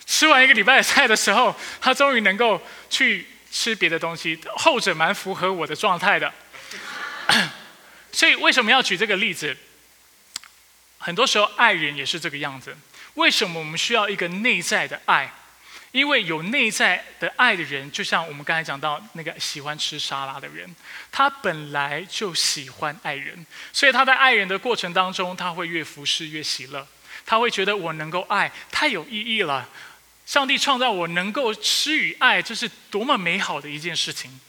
[0.07, 4.39] 吃完一个礼拜的菜的时候，他终于能够去吃别的东西。
[4.57, 6.33] 后者蛮符合我的状态的。
[8.13, 9.57] 所以为什么要举这个例子？
[10.99, 12.77] 很多时候爱人也是这个样子。
[13.15, 15.33] 为什么我们需要一个内在的爱？
[15.93, 20.75] 因为有内在的爱的人，就像我们刚才讲到那个喜欢吃沙拉的人，
[21.13, 26.85] 他本来就喜欢爱人，所以他在爱人的过程当中，他会越服侍越喜乐，
[27.25, 29.69] 他会觉得我能够爱太有意义了。
[30.27, 34.41] 上帝创造我能够施与爱，这是多么美好的一件事情。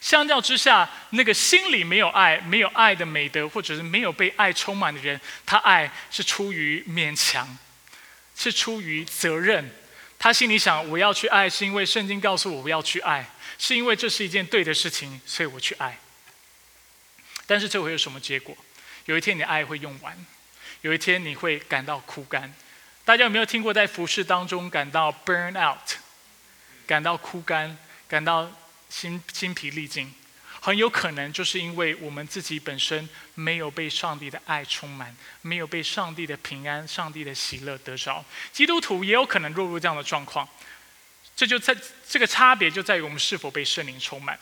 [0.00, 7.56] 相较之下，那个心里没有爱、没有爱的美德，或者是没有被爱充满的人，他爱是出于勉强，
[8.36, 9.70] 是出于责任。
[10.18, 13.24] 他心里想：我要去爱，是因为圣经告诉我我要去爱，
[13.58, 15.98] 是因为这是一件对的事情，所以我去爱。
[17.46, 18.56] 但是这会有什么结果？
[19.06, 20.16] 有一天你爱会用完，
[20.82, 22.52] 有一天你会感到枯干。
[23.04, 25.96] 大家有没有听过在服饰当中感到 burn out，
[26.86, 28.50] 感到枯干，感到
[28.88, 30.14] 心精疲力尽？
[30.60, 38.24] 很有可能就是因为我们自己本身没有被上帝的爱充满，没有被上帝的平安、上帝的喜乐得着。
[38.52, 40.48] 基督徒也有可能落入这样的状况，
[41.34, 41.76] 这就在
[42.08, 44.38] 这个差别就在于我们是否被圣灵充满，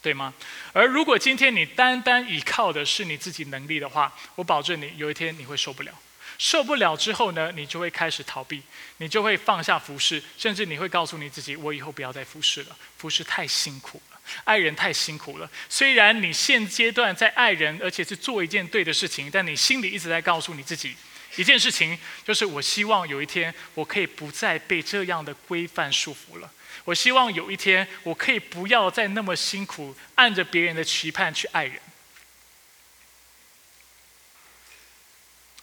[0.00, 0.32] 对吗？
[0.72, 5.92] 而如果今天你单单依靠的是你自己能力的话，我保证你有一天你会受不了。
[6.38, 8.62] 受不了之后呢，你就会开始逃避，
[8.98, 14.20] 你就会放下服饰，甚至你会告诉你自己：我以后不要再服侍了，服侍太辛苦了。
[14.44, 15.50] 爱人太辛苦了。
[15.68, 20.94] 虽然你现阶段在爱人，而且是做一件对的事情，但你心里一直在告诉你自己
[21.36, 26.52] 一件事情，就是我希望有一天我可以不再被这样的规范束缚了。
[26.84, 31.80] 我希望有一天我可以不要再那么辛苦，按着别人的期盼去爱人。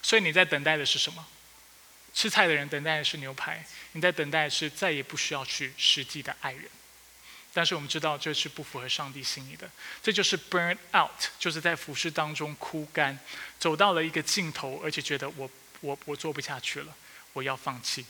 [0.05, 1.25] 所以你在等待的是什么？
[2.13, 6.65] 吃菜的人等待的是牛排，你在等待的是再也不需要去实际的爱人。
[7.51, 9.67] 但是我们知道这是不符合上帝心意的，
[10.03, 13.17] 这就是 burn out，就是在服饰当中枯干，
[13.57, 15.49] 走到了一个尽头，而且觉得我
[15.81, 16.95] 我我做不下去了，
[17.33, 18.05] 我要放弃。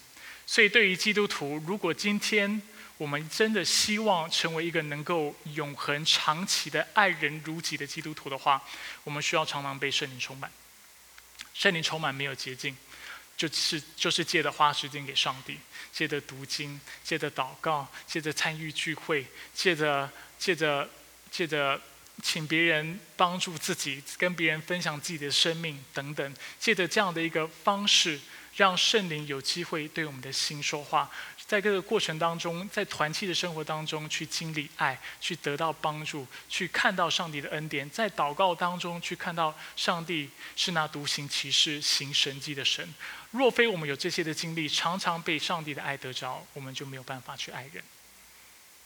[0.46, 2.62] 所以对于基督徒，如果今天
[2.98, 8.62] 我们真的希望成为一个能够永恒长期的爱人如己的基督徒的话，
[9.06, 10.52] 我们需要常常被圣灵充满。
[11.56, 12.78] 圣灵充满没有捷径。
[13.38, 15.60] 就是就是借着花时间给上帝，
[15.92, 20.90] 借着读经，借着祷告，借着参与聚会，借着借着
[21.30, 21.82] 借着
[22.24, 28.18] 请别人帮助自己，跟别人分享自己的生命等等，借着这样的一个方式，
[28.56, 31.12] 让圣灵有机会对我们的心说话。
[31.48, 42.92] 在这个过程当中，在团契的生活当中，去经历爱，去得到帮助，去看到上帝的恩典，在祷告当中去看到上帝是那独行其事、行神迹的神。
[43.30, 47.84] 若非我们有这些的经历，常常被上帝的爱得着，我们就没有办法去爱人，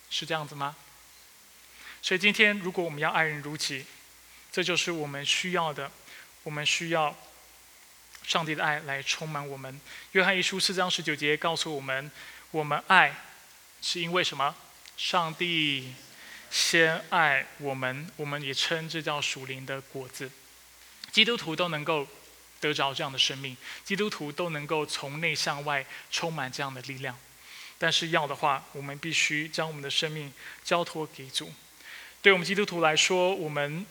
[0.10, 0.76] 是这样子吗？
[2.02, 3.86] 所以今天，如果我们要爱人如己，
[4.52, 5.90] 这就是我们需要的，
[6.44, 7.16] 我们需要
[8.24, 9.80] 上帝的爱来充满我们。
[10.12, 12.12] 约翰一书四章十九节告诉我们。
[12.52, 13.16] 我们爱，
[13.82, 14.56] 是因为什么？
[14.98, 15.94] 上帝
[16.50, 20.32] 先爱我们，我们也称这叫属灵的果子。
[21.12, 22.08] 基督徒都能够
[22.60, 27.18] 得着这样的生命，基督徒都能够从内向外充满这样的力量。
[27.78, 30.34] 但是要的话，我们必须将我们的生命
[30.64, 31.54] 交托给主。
[32.22, 33.86] 对我们基督徒来说，我们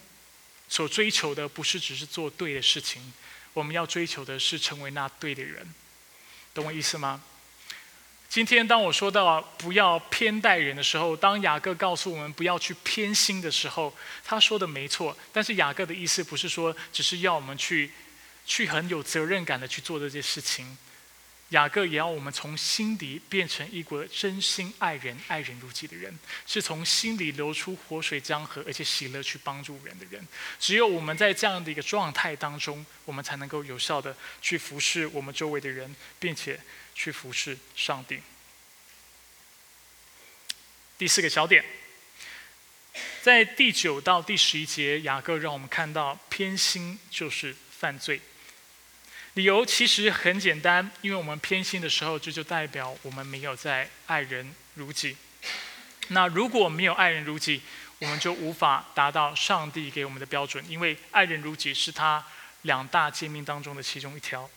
[0.68, 3.12] 所追求的不是只是做对的事情，
[3.54, 5.72] 我们要追求的是成为那对的人。
[6.52, 7.22] 懂我意思吗？
[8.28, 15.16] 今天，当我说到不要偏待人的时候，当雅各告诉我们不要去偏心的时候，他说的没错。
[15.32, 17.90] 但是雅各的意思不是说只是要我们去，
[18.44, 20.76] 去很有责任感的去做这些事情。
[21.48, 30.22] 雅各也要我们从心底变成一个真心爱人、爱人如己的人，是从心里流出活水江河，而且喜乐去帮助人的人。
[30.60, 36.60] 只有我们在这样的一个状态当中，我们才能够有效的去服侍我们周围的人，并且。
[36.98, 38.20] 去服侍上帝。
[40.98, 41.64] 第四个小点，
[43.22, 48.20] 在第九到第十一节，雅各让我们看到偏心就是犯罪。
[49.34, 55.16] 理由其实很简单，因为我们偏心的时候，这就代表我们没有在爱人如己。
[56.08, 57.62] 那如果没有爱人如己，
[58.00, 62.26] 我们就无法达到上帝给我们的标准，因为爱人如己是他
[62.62, 64.50] 两大诫命当中的其中一条。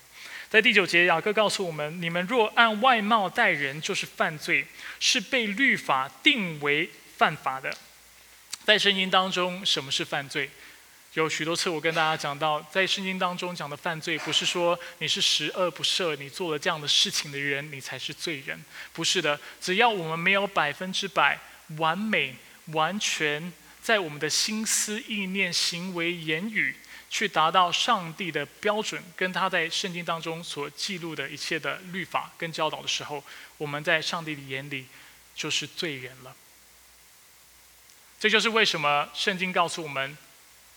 [0.52, 4.68] 在第九节，雅各告诉我们：你们若按外貌待人，就是犯罪，
[5.00, 7.74] 是被律法定为犯法的。
[8.66, 10.50] 在圣经当中，什么是犯罪？
[11.14, 18.62] 有许多次我跟大家讲到，在圣经当中讲的犯罪，不是说你是十恶不赦，你做了这样的事情的人，你才是罪人。
[18.92, 21.40] 不是的，只要我们没有百分之百
[21.78, 22.36] 完美、
[22.74, 26.76] 完全，在我们的心思、意念、行为、言语。
[27.14, 33.22] 去达到上帝的标准，跟他在圣经当中所记录的一切的律法跟教导的时候，
[33.58, 34.86] 我们在上帝的眼里
[35.36, 36.34] 就是罪人了。
[38.18, 40.18] 这就是为什么圣经告诉我们，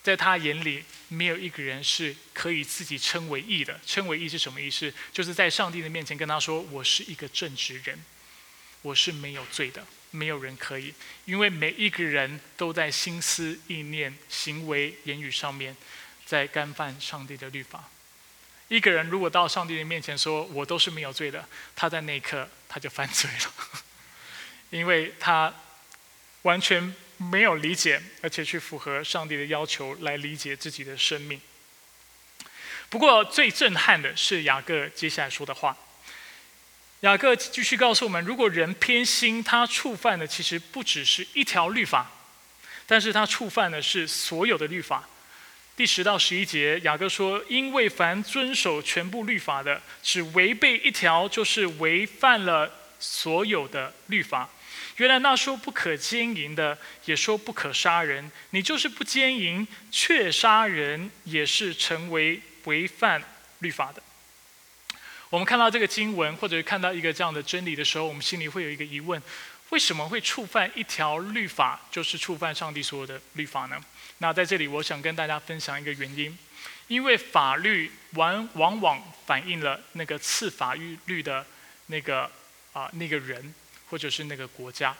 [0.03, 3.79] 在他眼里没有一个人是可以自己称为义的。
[3.85, 4.93] 称为义是什么意思？
[5.13, 8.03] 就是在上帝的面前跟他说：“我是一个正直人，
[8.81, 10.93] 我是没有罪的，没有人可以。”
[11.23, 15.73] 因为每一个人都在心思、意念、行为、言语上面。
[16.25, 17.83] 在干犯上帝的律法。
[18.67, 23.53] 一个人如果到上帝的面前说：“我都是没有罪的”，他在那一刻他就犯罪了，
[24.71, 25.53] 因为他
[26.41, 31.39] 完全没有理解，而且去符合上帝的要求来理解自己的生命。
[32.89, 35.77] 不过最震撼的是雅各接下来说的话。
[37.01, 42.09] 雅各继续告诉我们：如果人偏心，他触犯的其实不只是一条律法，
[42.87, 45.07] 但是他触犯的是所有的律法。
[45.75, 54.49] 第十到十一节，雅各说：“因为凡遵守全部律法的，只违背一条，就是违反了所有的律法。
[54.95, 58.31] 原来那说不可奸淫的，也说不可杀人。
[58.51, 63.21] 你就是不奸淫，却杀人，也是成为违反
[63.59, 64.01] 律法的。”
[65.29, 69.21] 我们看到这个经文，或者看到一个这样的真理的时候，我们心里会有一个疑问：
[69.69, 73.83] 为什么会触犯一条律法，就是触犯上帝所有的律法呢？
[74.19, 76.37] 那在这里，我想跟大家分享一个原因，
[76.87, 81.45] 因为法律往往往反映了那个赐法律律的
[81.87, 82.31] 那个
[82.71, 83.53] 啊那个人，
[83.89, 84.95] 或者是那个国家，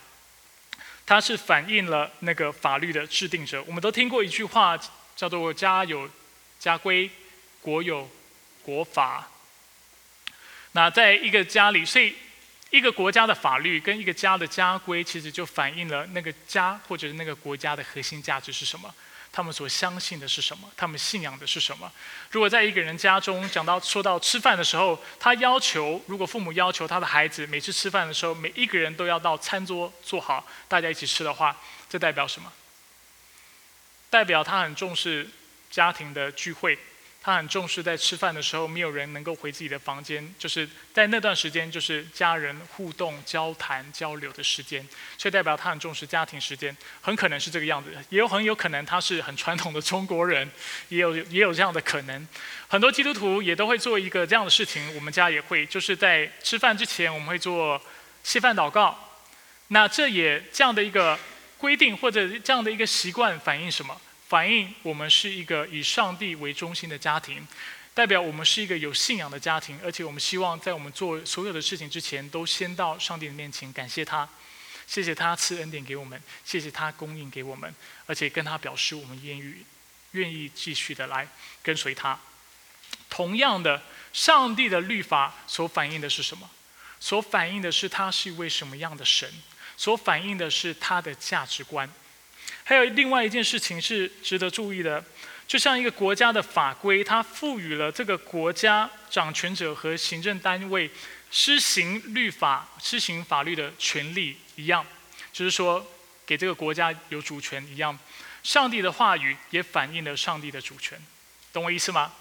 [1.05, 3.63] 它是反映了那个法律的制定者。
[3.63, 4.78] 我们都听过一句话，
[5.16, 6.09] 叫做“家有
[6.59, 7.09] 家规，
[7.61, 8.09] 国有
[8.63, 9.30] 国法”。
[10.74, 12.13] 那在一个家里，所以
[12.76, 18.93] 一个国家的法律跟一个家的家规，其实就反映了那个家或者是那个国家的核心价值是什么。
[19.32, 20.69] 他们所相信的是什么？
[20.76, 21.89] 他们信仰的是什么？
[22.32, 31.55] 如果在一个人家中讲到说到吃饭的时候，他要求，如果父母要求他的孩子每次吃饭的时候，每一个人都要到餐桌坐好，大家一起吃的话，
[31.89, 32.51] 这代表什么？
[34.09, 35.30] 代表他很重视
[35.71, 36.78] 家庭的聚会。
[37.26, 50.47] 他很重视在吃饭的时候，没有人能够回自己的房间，就是在那段时间，就是家人互动、交谈、交流的时间，所以代表他很重视家庭时间，很可能是这个样子，也有很有可能他是很传统的中国人，
[50.89, 52.28] 也有也有这样的可能。
[52.67, 57.82] 很多基督徒也都会做一个这样的事情，我们家也会，就是在吃饭之前，我们会做
[58.23, 59.19] 谢饭祷告。
[59.69, 61.17] 那这也这样的一个
[61.57, 63.99] 规定或者这样的一个习惯，反映什么？
[64.28, 67.47] 反映我们是一个以上帝为中心的家庭，
[67.93, 74.28] 代表我们是一个有信仰的家庭，而且我们希望在我们做所有的事情之前，都先到上帝的面前感谢他，
[74.88, 77.73] 谢谢他赐恩典给我们，谢谢他供应给我们，
[78.07, 79.53] 而且跟他表示我们愿意
[80.11, 81.28] 愿意继续的来
[81.61, 82.19] 跟随他。
[83.09, 86.49] 同样的，上帝的律法所反映的是什么？
[86.99, 89.32] 所反映的是他是一位什么样的神？
[89.78, 91.88] 所反映的是他的价值观。
[92.68, 95.05] 还有另外一件事情是值得注意的，
[95.47, 100.89] 就像一个国家的法规，它赋予了这个国家掌权者和行政单位
[101.30, 104.84] 施行律法、施行法律的权利一样，
[105.32, 105.86] 就是说
[106.26, 107.95] 给这个国家有主权一样。
[108.41, 110.99] 上帝的话语也反映了上帝的主权，
[111.53, 112.13] 懂我意思吗？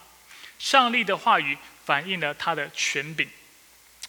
[0.59, 3.27] 上帝的话语反映了他的权柄，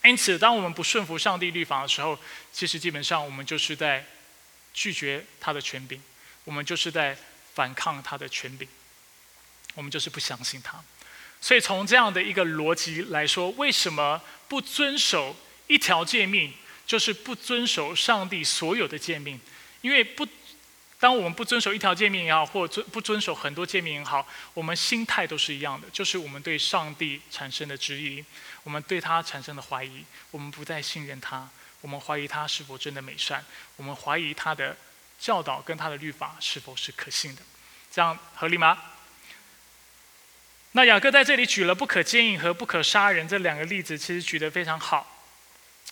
[0.04, 2.18] 因此，当我们不顺服上帝律法的时候，
[2.52, 4.04] 其实基本上我们就是在
[4.74, 5.98] 拒绝他的权柄。
[6.46, 7.18] 我们就是在
[7.54, 8.68] 反抗他的权柄，
[9.74, 10.80] 我们就是不相信他。
[11.40, 15.34] 所以从这样的一个逻辑来说，为什么不遵守
[15.66, 16.54] 一条诫命，
[16.86, 19.40] 就是不遵守上帝所有的诫命？
[19.80, 20.24] 因为不，
[21.00, 28.24] 当我们不遵守一条诫命也好，或遵不遵守很多诫命也好，我们心态都是一样的，就是我们对上帝产生的质疑，
[28.62, 31.48] 我们对他产生的怀疑，我们不再信任他，
[31.80, 33.44] 我们怀疑他是否真的美善，
[33.76, 34.76] 我们怀疑他的。
[35.18, 37.42] 教导跟他的律法是否是可信的？
[37.90, 38.78] 这样合理吗？
[40.72, 45.24] 那雅各在这里举了不可奸淫和不可杀人这两个例子，其实举得非常好，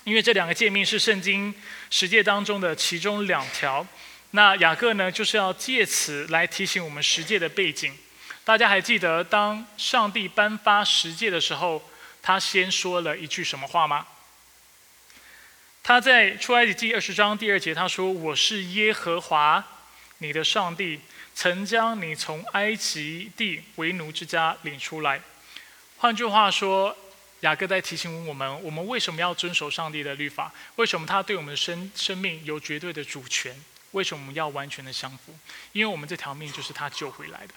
[0.05, 1.55] 因为这两个诫命是圣经
[1.91, 3.87] 十诫当中的其中两条。
[4.33, 7.97] 那雅各呢，就是要借此来提醒我们十诫的背景。
[8.45, 11.83] 大家还记得，当上帝颁发十诫的时候，
[12.21, 14.07] 他先说了一句什么话吗？
[15.87, 19.63] 他在出埃及记二十章第二节，他说：“我是耶和华，
[20.17, 20.99] 你的上帝，
[21.35, 25.21] 曾将你从埃及地为奴之家领出来。”
[25.99, 26.97] 换句话说，
[27.41, 30.51] 雅各在提醒我们：我们为什么要遵守上帝的律法？
[30.77, 33.55] 为什么他对我们的生生命有绝对的主权？
[33.91, 35.39] 为什么我们要完全的相服？
[35.73, 37.53] 因为我们这条命就是他救回来的，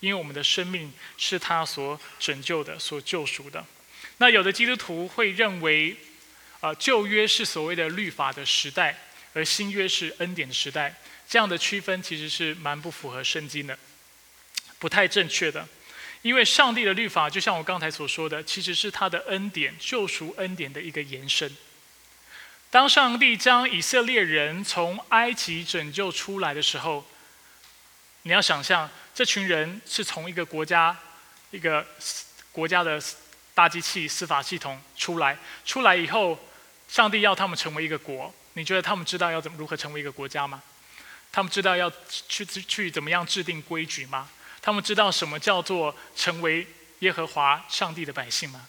[0.00, 3.64] 因为我们的生命是他所拯救的、所救赎的。
[4.18, 5.96] 那有的基督徒会认为。
[6.62, 8.96] 啊，旧约是所谓的律法的时代，
[9.34, 10.94] 而新约是恩典的时代。
[11.28, 13.76] 这样的区分其实是蛮不符合圣经的，
[14.78, 15.66] 不太正确的。
[16.22, 21.52] 因为上帝的律法，就像我刚才所说的，其实是他的恩典、救赎恩典的一个延伸。
[22.70, 27.04] 当上帝将以色列人从埃及拯救出来的时候，
[28.22, 30.96] 你要想象，这群人是从一个国家、
[31.50, 31.84] 一个
[32.52, 33.02] 国家的
[33.52, 36.38] 大机器司法系统出来，出来以后。
[36.92, 40.62] 上帝要他们成为一个国，你觉得他们知道要怎么如何成为一个国家吗？
[41.32, 41.90] 他们知道要
[42.28, 44.28] 去去怎么样制定规矩吗？
[44.60, 46.66] 他们知道什么叫做成为
[46.98, 48.66] 耶和华上帝的百姓吗？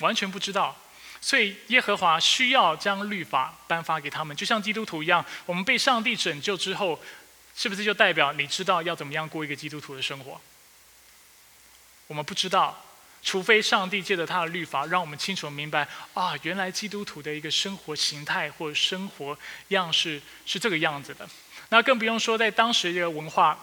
[0.00, 0.76] 完全不知道。
[1.20, 5.24] 所以耶和华需要将律法颁发给他们，就像基督徒一样。
[5.46, 7.00] 我们被上帝拯救之后，
[7.54, 10.40] 是不是就代表你知道要怎么样过一个基督徒的生活？
[12.08, 12.84] 我们不知道。
[13.24, 19.36] 除非上帝借着他的律法，让我们清楚明白啊，原来基督徒的一个生活形态或生活
[19.68, 21.26] 样式是这个样子的。
[21.70, 23.58] 那更不用说在当时的一个文化，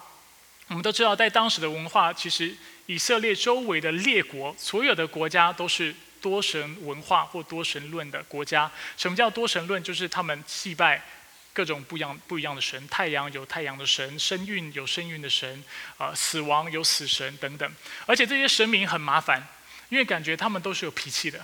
[0.66, 2.52] 我们都知道，在当时的文化，其实
[2.86, 8.70] 以色列周围的列国，所有的国家都是多神文化或多神论的国家。
[8.96, 9.80] 什么叫多神论？
[9.82, 11.00] 就是他们祭拜
[11.52, 15.62] 各种不一样不一样的神，太阳有太阳的神，生育有生育的神，
[15.98, 17.74] 啊，死亡有死神等等。
[18.06, 19.46] 而且这些神明很麻烦。
[19.88, 21.38] 因为感觉他们都是有脾气的，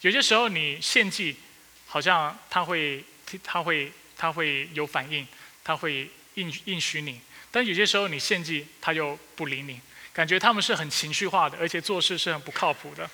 [0.00, 1.36] 有些时候你献祭，
[1.86, 3.04] 好像他会
[3.42, 5.28] 他会他会有反应，
[5.62, 9.78] 他会应应许你；但有些时候你献祭，他又不理你，
[10.14, 13.10] 感觉他们是很情绪化的，而且做事是很不靠谱的。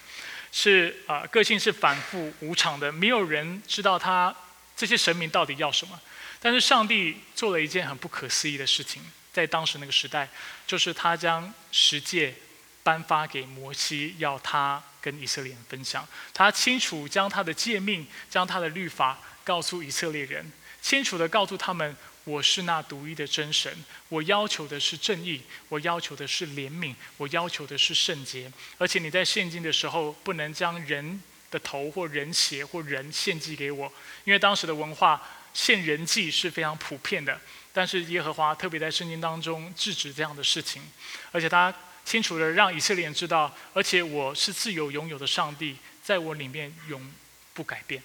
[0.53, 4.33] 是啊，个性是反复无常的，没有人知道他
[4.81, 6.01] 这些神明到底要什么。
[6.41, 10.27] 但是上帝做了一件很不可思议的事情，在当时那个时代，
[10.67, 12.35] 就是他将十诫
[12.83, 16.09] 颁发给摩西，要他跟以色列人分享。
[16.33, 20.51] 他清楚将他的诫命、将他的律法告诉以色列人，
[20.81, 21.95] 清楚的告诉他们。
[22.25, 23.73] 我是那独一的真神，
[24.11, 28.53] 我要求的是正义，我要求的是怜悯，我要求的是圣洁。
[28.77, 31.21] 而且你在献金的时候，不能将人
[31.51, 33.93] 的头或人血或人献祭给我，
[34.25, 35.21] 因为当时的文化
[35.53, 37.41] 献人祭是非常普遍的。
[37.73, 40.83] 但是耶和华特别在圣经当中制止这样的事情，
[41.31, 41.73] 而且他
[42.05, 47.13] 清楚的让以色列人知道，而且我是自由拥有的上帝，在我里面永
[47.55, 48.03] 不改变。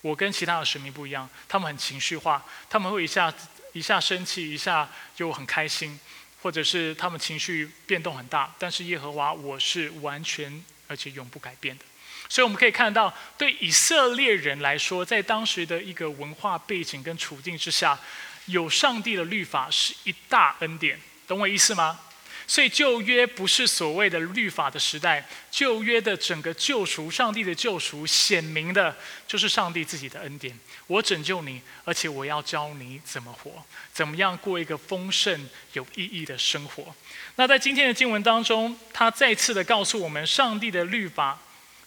[0.00, 3.34] 我跟其他的神明不一样，他们很情绪化，他们会一下
[3.72, 5.98] 一下生气，一下就很开心，
[6.40, 8.54] 或者是他们情绪变动很大。
[8.60, 11.84] 但是耶和华，我是完全而且永不改变的。
[12.28, 17.98] 所以我们可以看到，对以色列人来说，在当时的一个文化背景跟处境之下，
[18.46, 21.98] 有上帝的律法是一大恩典，懂我意思吗？
[22.46, 30.58] 所以旧约不是所谓的律法的时代，旧约的整个救赎，上帝的救赎显明的，就是上帝自己的恩典。
[30.86, 33.62] 我拯救你，而且我要教你怎么活，
[33.92, 36.94] 怎么样过一个丰盛有意义的生活。
[37.36, 41.38] 那在今天的经文当中，他再次的告诉我们，上帝的律法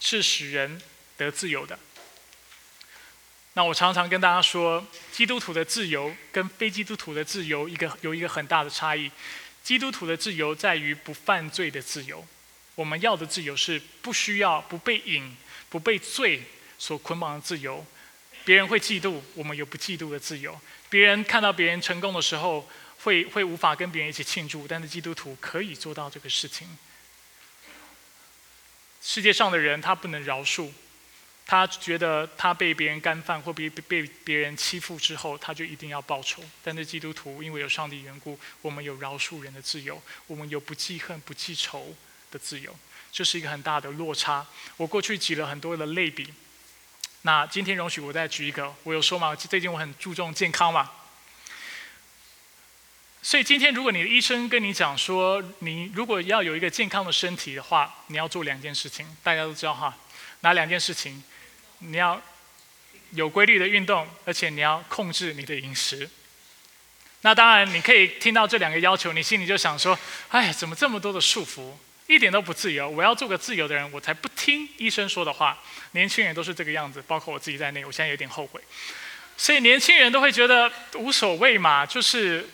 [0.02, 0.82] 是使人
[1.16, 1.80] 得自由的。
[3.54, 9.10] 那我常常跟大家说，基督徒的自由跟非基督徒的自由，一个有一个很大的差异。
[9.64, 12.26] 基督徒的自由在于不犯罪的自由，
[12.76, 15.36] 我们要的自由是不需要不被瘾、
[15.70, 16.42] 不被罪
[16.80, 17.86] 所捆绑的自由。
[18.44, 20.54] 别人会嫉妒，我们有不嫉妒的自由；
[20.90, 22.68] 别人看到别人成功的时候，
[23.04, 26.68] 会会无法跟别人一起庆祝，但是基督徒可以做到这个事情。
[29.02, 30.70] 世界上的人他不能饶恕。
[31.44, 36.42] 他觉得他被别人干犯或被被别人欺负之后，他就一定要报仇。
[36.64, 41.94] 但是基督徒因为有上帝缘故，我们有饶恕人的自由，我们有不记恨、不记仇
[42.32, 42.74] 的自由，
[43.12, 44.46] 这是一个很大的落差。
[44.78, 46.34] 我过去举了很多的类比，
[47.24, 48.74] 那今天容许我再举一个。
[48.84, 50.90] 我有说嘛，最近我很注重健康嘛，
[53.24, 59.96] 所以今天如果你的医生跟你讲说，你如果要有一个健康的身体的话，你要做两件事情，大家都知道哈，
[60.40, 61.24] 哪两件事情？
[61.80, 62.20] 你要
[63.12, 66.10] 有规律的运动，而且你要控制你的饮食。
[67.22, 69.98] 那当然，你可以听到这两个要求，你心里就想说
[70.30, 71.74] ：“哎，怎么这么多的束缚，
[72.08, 72.90] 一点都不自由？
[72.90, 75.60] 我要做个自由的人，我才不听医生说的话。”
[75.94, 78.60] 年轻人都是这个样子，包括我自己在内，我现在有点后悔。
[79.38, 82.50] 所以年轻人都会觉得无所谓嘛，就是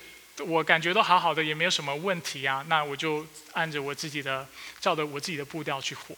[0.45, 2.63] 我感觉都好好的，也没有什么问题啊。
[2.67, 4.47] 那我就按着我自己的，
[4.79, 6.15] 照着我自己的步调去活。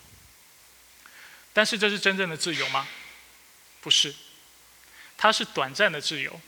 [1.53, 2.87] 但是这是真正的自由吗？
[3.81, 4.13] 不是，
[5.17, 6.39] 它是短暂的自由。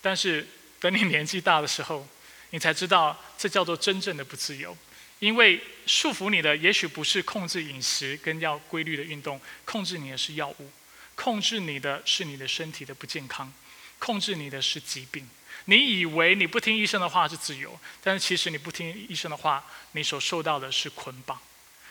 [0.00, 0.46] 但是
[0.80, 2.06] 等你年纪大的时候，
[2.50, 4.76] 你才知道这叫做真正的不自由。
[5.18, 10.70] 因为束缚你的也许不是控制饮食跟要规律的运动，控制你的是药物，
[11.16, 13.52] 控制你的是你的身体的不健康，
[13.98, 15.28] 控制你的是疾病。
[15.66, 21.38] 你以为你不听医生的话是自由，但是其实你不听医生的话，你所受到的是捆绑。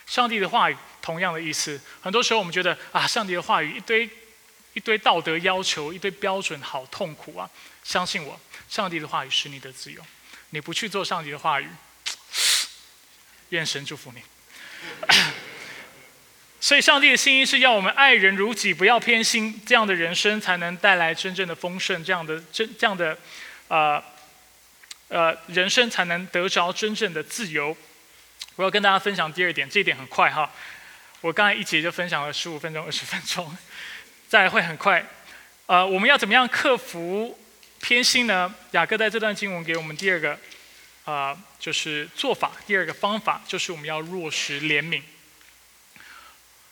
[0.06, 4.10] 上帝的话语同样的意思，很多时候我们觉得啊，上帝的话语一堆
[4.74, 7.50] 一堆道德要求，一堆标准，好痛苦啊！
[7.84, 8.40] 相信我，
[8.70, 10.02] 上帝的话语是你的自由。
[10.52, 11.68] 你不去做上帝的话语，
[13.50, 14.22] 愿神祝福你。
[16.60, 23.18] 所以，上帝的心意是要我们爱人如己，不要偏心，这样的人生才能带来真正的丰盛，这样的真这样的
[23.68, 24.04] 呃
[25.10, 27.76] 呃人生才能得着真正的自由。
[28.56, 30.52] 我要跟大家分享第二点，这一点很快哈。
[31.22, 33.58] 我刚才一节就分享了十五分钟、二十分钟，
[34.28, 35.06] 再会很快。
[35.66, 37.38] 呃，我们要怎么样克服
[37.82, 38.54] 偏心呢？
[38.72, 40.38] 雅各在这段经文给我们第二个
[41.06, 42.52] 啊，就是做法。
[42.66, 45.02] 第二个方法就是我们要落实怜悯，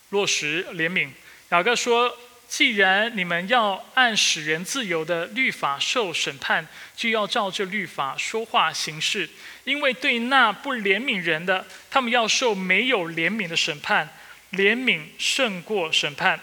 [0.09, 1.09] 落实怜悯。
[1.49, 2.17] 雅各说。
[2.47, 9.29] 既然你们要按使人自由的律法受审判，就要照这律法说话行事。
[9.63, 14.09] 因为对那不怜悯人的，他们要受没有怜悯的审判。
[14.51, 16.39] 怜悯胜过审判。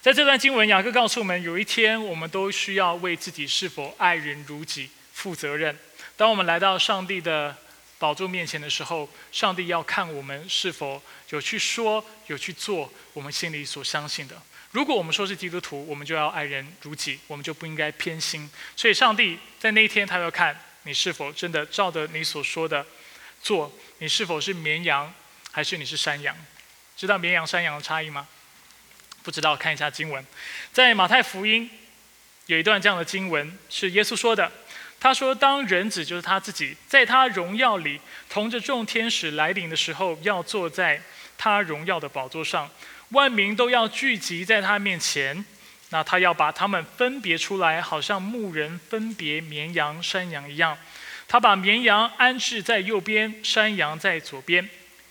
[0.00, 5.76] 在这段经文，雅各告诉我们，有一天我们都需要为自己是否爱人如己负责任。
[6.16, 7.56] 当我们来到上帝的
[7.98, 14.40] 宝座面前的时候，上帝要看我们是否有去说、有去做我们心里所相信的。
[14.72, 18.50] 如果我们说是基督徒，我们就要爱人如己，我们就不应该偏心。
[18.74, 22.84] 所以，上帝在那一天，他要看你是否真的照着你所说的
[23.42, 25.12] 做，你是否是绵羊，
[25.50, 26.34] 还是你是山羊。
[26.96, 28.26] 知道绵羊、山羊的差异吗？
[29.22, 30.24] 不知道，看一下经文，
[30.72, 31.70] 在马太福音
[32.46, 34.50] 有一段这样的经文，是耶稣说的。
[34.98, 38.00] 他说：“当人子就是他自己，在他荣耀里
[38.30, 41.02] 同着众天使来临的时候，要坐在
[41.36, 42.70] 他荣耀的宝座上，
[43.12, 45.44] 万民都要聚集在他面前。
[45.90, 50.76] 那他要把他们分别出来，好像牧人分别绵羊、山羊一样。
[51.28, 54.68] 他把绵羊安置在右边，山羊在左边。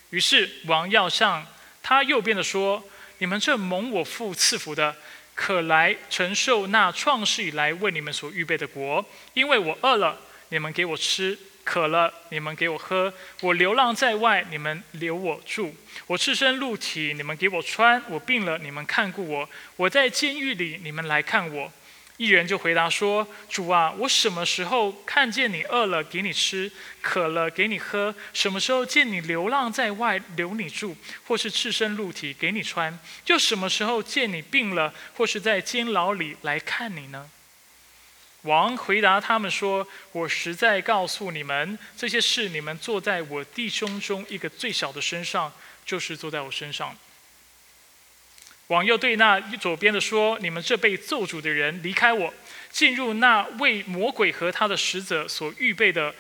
[0.10, 1.46] 于是王要向
[1.82, 2.84] 他右边的说
[3.20, 4.96] ：‘你们这蒙我父赐福的。’”
[5.34, 15.74] 可来承受那创世以来为你们所预备的国，因为我饿了，你们给我吃；渴了，你们给我喝；我流浪在外，你们留我住；
[16.08, 21.72] 我赤身露体，你们给我穿；我病了，你们看顾我；我在监狱里，你们来看我。
[22.18, 28.14] 一人就回答说：“主啊，我什么时候看见你饿了给你吃，渴了给你喝？
[28.32, 30.96] 什么时候见你流浪在外留你住，
[31.26, 33.00] 或是赤身露体给你穿？
[33.26, 37.28] 就什么时候见你病了，或是在监牢里来看你呢？”
[38.44, 45.54] 王回答他们说：“我实在告诉你们，这些事你们坐在我弟兄中一个最小的身上，
[45.86, 46.98] 就是坐在我身上。”
[48.68, 52.34] 王又对那左边的说：“你们这被咒诅的人，离开我，
[52.72, 56.16] 进入那为魔鬼和他的使者所预备的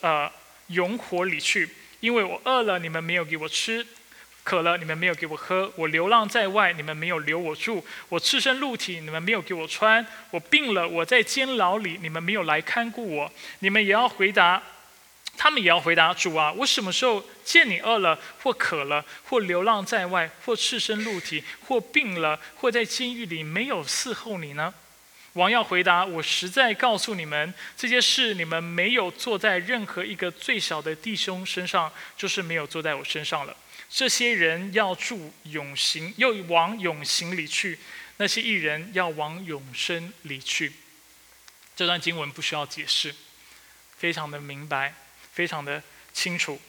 [0.00, 0.30] 呃
[0.68, 1.68] 永火里去。
[2.00, 3.82] 因为我饿了，你们没有给我吃；
[4.44, 13.32] 渴了，你们没有给我喝；我流浪在外，你们没有留我住；我赤身露体，你们没有给我穿；我病了，我在监牢里，你们没有来看顾我。
[13.58, 14.62] 你们也要回答。”
[15.36, 24.72] 他们也要回答主啊，我什么时候见你饿了，或渴了，或流浪在外，或赤身露体，或病了，或在监狱里没有伺候你呢？
[25.32, 33.56] 王要回答我，实在告诉你们，这些事你们没有做在任何一个最小的弟兄身上，就是没有做在我身上了。
[33.94, 37.78] 这些人要住永行，又往永行里去；
[38.16, 40.72] 那些艺人要往永生里去。
[41.76, 43.14] 这段经文不需要解释，
[43.96, 44.94] 非常的明白。
[45.32, 45.82] 非常的
[46.12, 46.60] 清楚。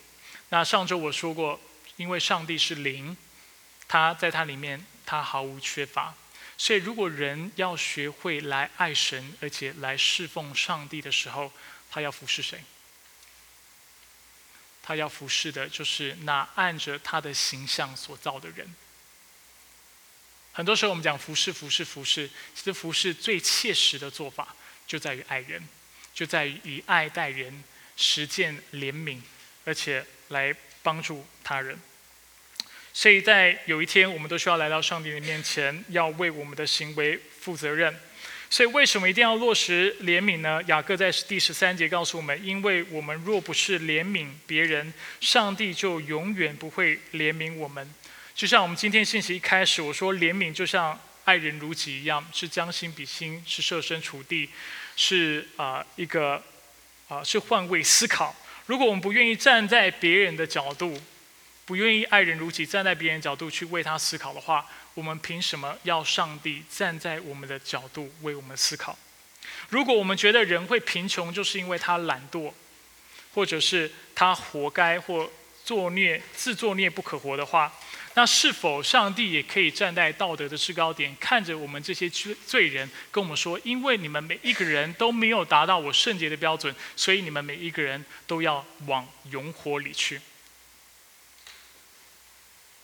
[0.49, 1.59] 那上周我说过，
[1.97, 3.15] 因为上帝是灵，
[3.87, 6.15] 他在他里面他毫无缺乏。
[6.57, 11.51] 所以如果人要学会来爱神，而且来侍奉上帝的时候，
[11.91, 12.59] 他要服侍谁？
[14.85, 18.73] 他要服侍的就是那按着他的形象所造的人。
[20.53, 24.55] 很多时候我们讲服侍、服侍、服侍，其实服侍最切实的做法
[24.85, 25.67] 就在于爱人，
[26.13, 27.63] 就在于以爱待人。
[27.97, 29.21] 实践怜悯，
[29.63, 31.79] 而且来帮助他人。
[32.93, 37.97] 所以在有一天，我们都需要来到上帝的面前，要为我们的行为负责任。
[38.55, 40.63] 所以，为什么一定要落实怜悯呢？
[40.67, 47.93] 雅各在第十三节告诉我们：因为我们若不是怜悯别人，上帝就永远不会怜悯我们。
[48.33, 54.49] 就像我们今天信息一开始我说，怜悯就像爱人如己一样，是将心比心，是设身处地，
[54.95, 56.41] 是啊一个。
[57.09, 58.33] 啊，是换位思考。
[58.67, 60.97] 如果我们不愿意站在别人的角度，
[61.65, 64.65] 不愿意爱人如己，站在别人角度去为他思考的话，
[64.95, 68.97] 我们凭什么要上帝站在我们的角度为我们思考？
[69.69, 72.51] 如果我们觉得人会贫穷，就是因为他懒惰，
[73.33, 75.29] 或者是他活该或
[75.63, 77.71] 作孽、自作孽不可活的话。
[78.17, 90.21] 那是否上帝也可以站在道德的制高点，看着我们这些罪罪人，跟我们说：因为你们每一个人都没有达到我圣洁的标准，所以你们每一个人都要往永火里去。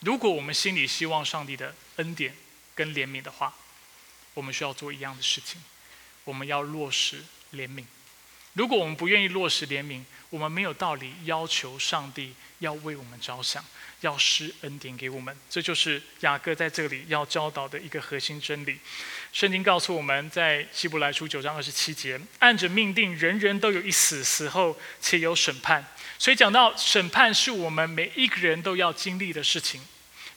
[0.02, 2.36] 如果我们心里希望上帝的恩典
[2.76, 3.54] 跟怜悯的话，
[4.34, 5.62] 我们需要做一样的事情，
[6.24, 7.24] 我们要落实
[7.54, 7.86] 怜悯。
[8.54, 13.64] 如果我们不愿意落实怜悯，我们没有道理要求上帝要为我们着想。
[14.02, 18.80] 要施恩典给我们，这就是雅各在这里要教导的一个核心真理。
[19.32, 25.86] 圣经告诉我们在希伯来书九章二十七节，按着命定，人人都有一死，死后且有审判。
[26.22, 29.82] 所以讲到审判是我们每一个人都要经历的事情。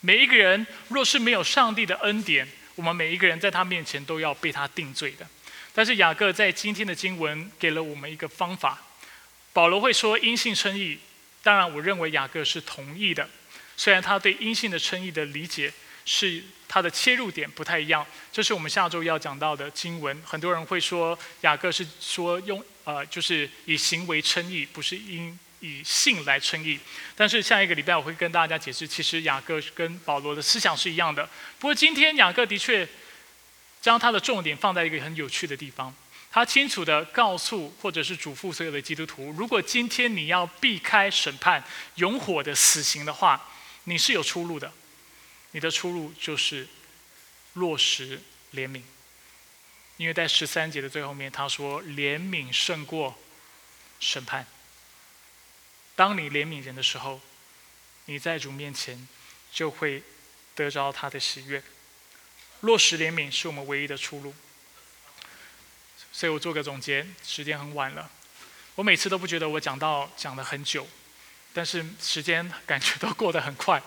[0.01, 5.27] 每一个人若是没有上帝的恩典，我们每一个人在他面前都要被他定罪的。
[5.75, 8.83] 但是雅各在今天的经文给了我们一个方法。
[9.53, 10.99] 保罗会说因信称义，
[11.43, 13.29] 当然我认为雅各是同意的。
[13.77, 15.71] 虽然他对阴性的称义的理解
[16.07, 20.19] 是他的切入点不太一样，这是我们下周要讲到的经文。
[20.25, 26.79] 很多人会说雅各是说用呃，就是以行为称义，不是因以性来称义。
[27.17, 31.25] 但是下一个礼拜我会跟大家解释，其实雅各跟保罗的思想是一样的。
[31.59, 32.87] 不过今天雅各的确
[33.81, 35.95] 将他的重点放在一个很有趣的地方，
[36.31, 43.49] 他清楚的告诉或者是嘱咐所有的基督徒：如果今天你要避开审判、永火的死刑的话，
[43.85, 44.71] 你是有出路的，
[45.53, 46.69] 你的出路就是
[47.55, 48.21] 落实
[48.53, 48.83] 怜悯。
[49.97, 53.17] 因为在十三节的最后面，他说：“怜悯胜过
[54.01, 54.45] 审判。”
[55.97, 57.21] 当你怜悯人的时候，
[58.07, 59.09] 你在主面前
[59.53, 60.03] 就会
[60.55, 61.63] 得着他的喜悦。
[62.61, 64.35] 落实怜悯是我们唯一的出路。
[66.13, 68.11] 所以我做个总结，时间很晚了。
[68.75, 70.87] 我每次都不觉得我讲到讲了很久，
[71.53, 73.83] 但是时间感觉都过得很快。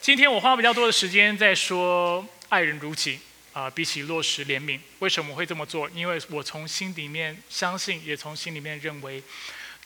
[0.00, 3.20] 今天我花比较多的时间在说爱人如己。
[3.54, 5.90] 啊，比起落实怜悯，为什么会这么做？
[5.90, 9.20] 因为我从心里面相信，也从心里面认为，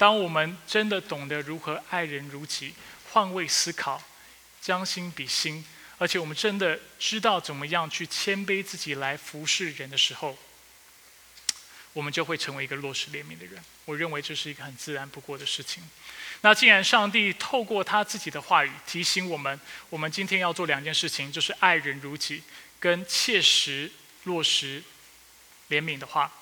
[0.02, 2.74] 当我们真的懂得如何爱人如己，
[3.12, 4.02] 换位思考，
[4.60, 5.64] 将心比心，
[5.96, 10.36] 而且我们真的知道怎么样去谦卑自己来服侍人的时候，
[11.92, 13.62] 我们就会成为一个落实怜悯的人。
[13.84, 15.80] 我认为这是一个很自然不过的事情。
[16.40, 22.42] 那既然上帝透过他自己的话语提醒我们，我们今天要做两件事情，就是爱人如己。
[22.80, 23.88] 跟切实
[24.24, 24.82] 落实
[25.70, 26.32] 怜悯的话，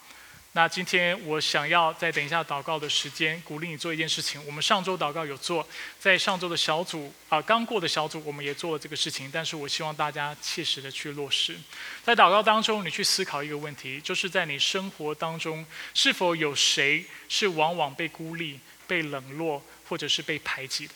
[0.52, 4.44] 那今天我想要再等一下祷告的时间，鼓励你做一件事情。
[4.44, 5.64] 我们上周祷告有做，
[6.00, 11.56] 在上周的小组啊，刚过的小组我们也做了这个事情，但是我希望大家切实的去落实。
[12.02, 20.94] 在祷告当中，你去思考一个问题，就是在你生活当中，是否有谁是往往被孤立、被冷落，或者是被排挤的？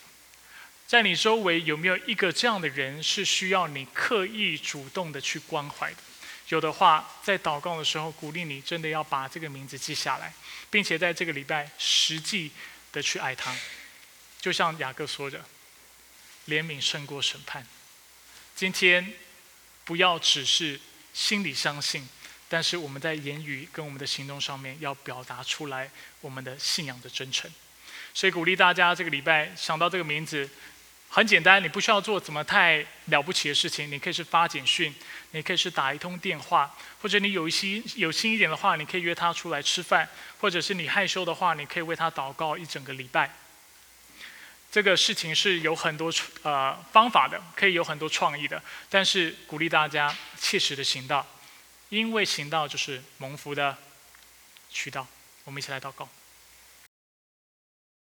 [0.85, 5.97] 在你周围有没有一个这样的人是需要你刻意主动的去关怀的？
[6.49, 10.31] 有的话，在祷告的时候鼓励你，真的要把这个名字记下来，
[10.69, 12.51] 并且在这个礼拜实际
[12.91, 13.55] 的去爱他。
[14.39, 15.43] 就像雅各说的
[16.47, 17.65] ：“怜悯胜过审判。”
[18.55, 19.13] 今天
[19.83, 20.79] 不要只是
[21.13, 22.07] 心里相信，
[22.47, 25.89] 但是我们在言语跟我们的行动上面要表达出来
[26.21, 27.51] 我们的信仰的真诚。
[28.13, 30.47] 所以鼓励大家这个礼拜想到这个名字。
[31.15, 33.89] 很简单，你不需要做怎么太了不起的事情。
[33.89, 34.93] 你可以是发简讯，
[35.31, 40.09] 你可以是打一通电话，或者你有一些有心一点的话，你可以约他出来吃饭，
[40.41, 43.33] 或者是你害羞的话，你可以为他祷告一整个礼拜。
[44.69, 46.11] 这个事情是有很多
[46.43, 51.25] 呃方法的，可以有很多创意的，但是鼓励大家切实的行道，
[51.87, 53.77] 因为行道就是蒙福的
[54.69, 55.07] 渠道。
[55.45, 56.09] 我们一起来祷告。